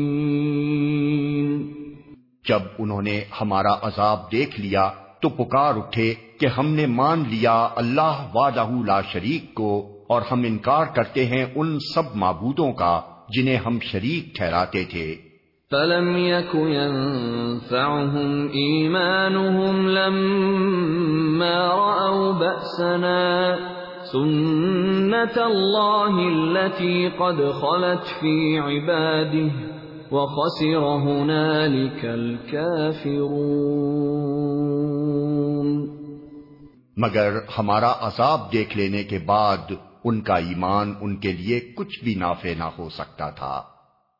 جب 2.48 2.60
انہوں 2.78 3.02
نے 3.02 3.24
ہمارا 3.40 3.72
عذاب 3.82 4.32
دیکھ 4.32 4.60
لیا 4.60 4.90
تو 5.22 5.28
پکار 5.28 5.74
اٹھے 5.76 6.14
کہ 6.40 6.46
ہم 6.46 6.68
نے 6.68 6.86
مان 6.86 7.24
لیا 7.30 7.68
اللہ 7.76 8.26
وعدہ 8.34 8.68
لا 8.86 9.00
شریک 9.12 9.54
کو، 9.54 9.88
اور 10.08 10.22
ہم 10.30 10.42
انکار 10.46 10.86
کرتے 10.94 11.26
ہیں 11.26 11.46
ان 11.54 11.78
سب 11.94 12.02
معبودوں 12.14 12.72
کا 12.72 13.00
جنہیں 13.28 13.56
ہم 13.56 13.78
شریک 13.82 14.36
ٹھہراتے 14.36 14.84
تھے۔ 14.84 15.16
فلم 15.70 16.16
يك 16.16 16.54
ينفعهم 16.54 18.48
إيمانهم 18.54 19.88
لما 19.88 21.76
رأوا 21.76 22.40
بأسنا 22.40 23.56
سنة 24.12 25.36
الله 25.46 26.14
التي 26.32 26.98
قد 27.18 27.38
خلت 27.60 28.04
في 28.20 28.58
عباده 28.58 29.50
وخسر 30.12 30.82
هنالك 31.06 32.04
الكافرون۔ 32.04 33.62
مگر 36.96 37.38
ہمارا 37.58 37.92
عذاب 38.00 38.52
دیکھ 38.52 38.76
لینے 38.76 39.04
کے 39.04 39.18
بعد 39.18 39.72
ان 40.04 40.20
کا 40.20 40.34
ایمان 40.34 40.94
ان 41.00 41.16
کے 41.16 41.32
لیے 41.32 41.60
کچھ 41.60 42.04
بھی 42.04 42.14
نافع 42.14 42.54
نہ 42.58 42.64
ہو 42.64 42.88
سکتا 42.88 43.30
تھا، 43.30 43.62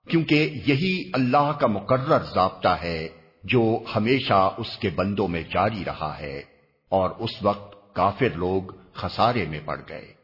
کیونکہ 0.09 0.51
یہی 0.67 1.11
اللہ 1.15 1.53
کا 1.61 1.67
مقرر 1.67 2.23
ضابطہ 2.35 2.77
ہے 2.83 3.09
جو 3.45 3.79
ہمیشہ 3.97 4.55
اس 4.57 4.79
کے 4.79 4.91
بندوں 4.91 5.29
میں 5.29 5.43
جاری 5.43 5.85
رہا 5.87 6.19
ہے 6.19 6.43
اور 6.89 7.11
اس 7.19 7.43
وقت 7.43 7.95
کافر 7.95 8.37
لوگ 8.37 8.63
خسارے 8.95 9.45
میں 9.45 9.61
پڑ 9.65 9.81
گئے۔ 9.89 10.22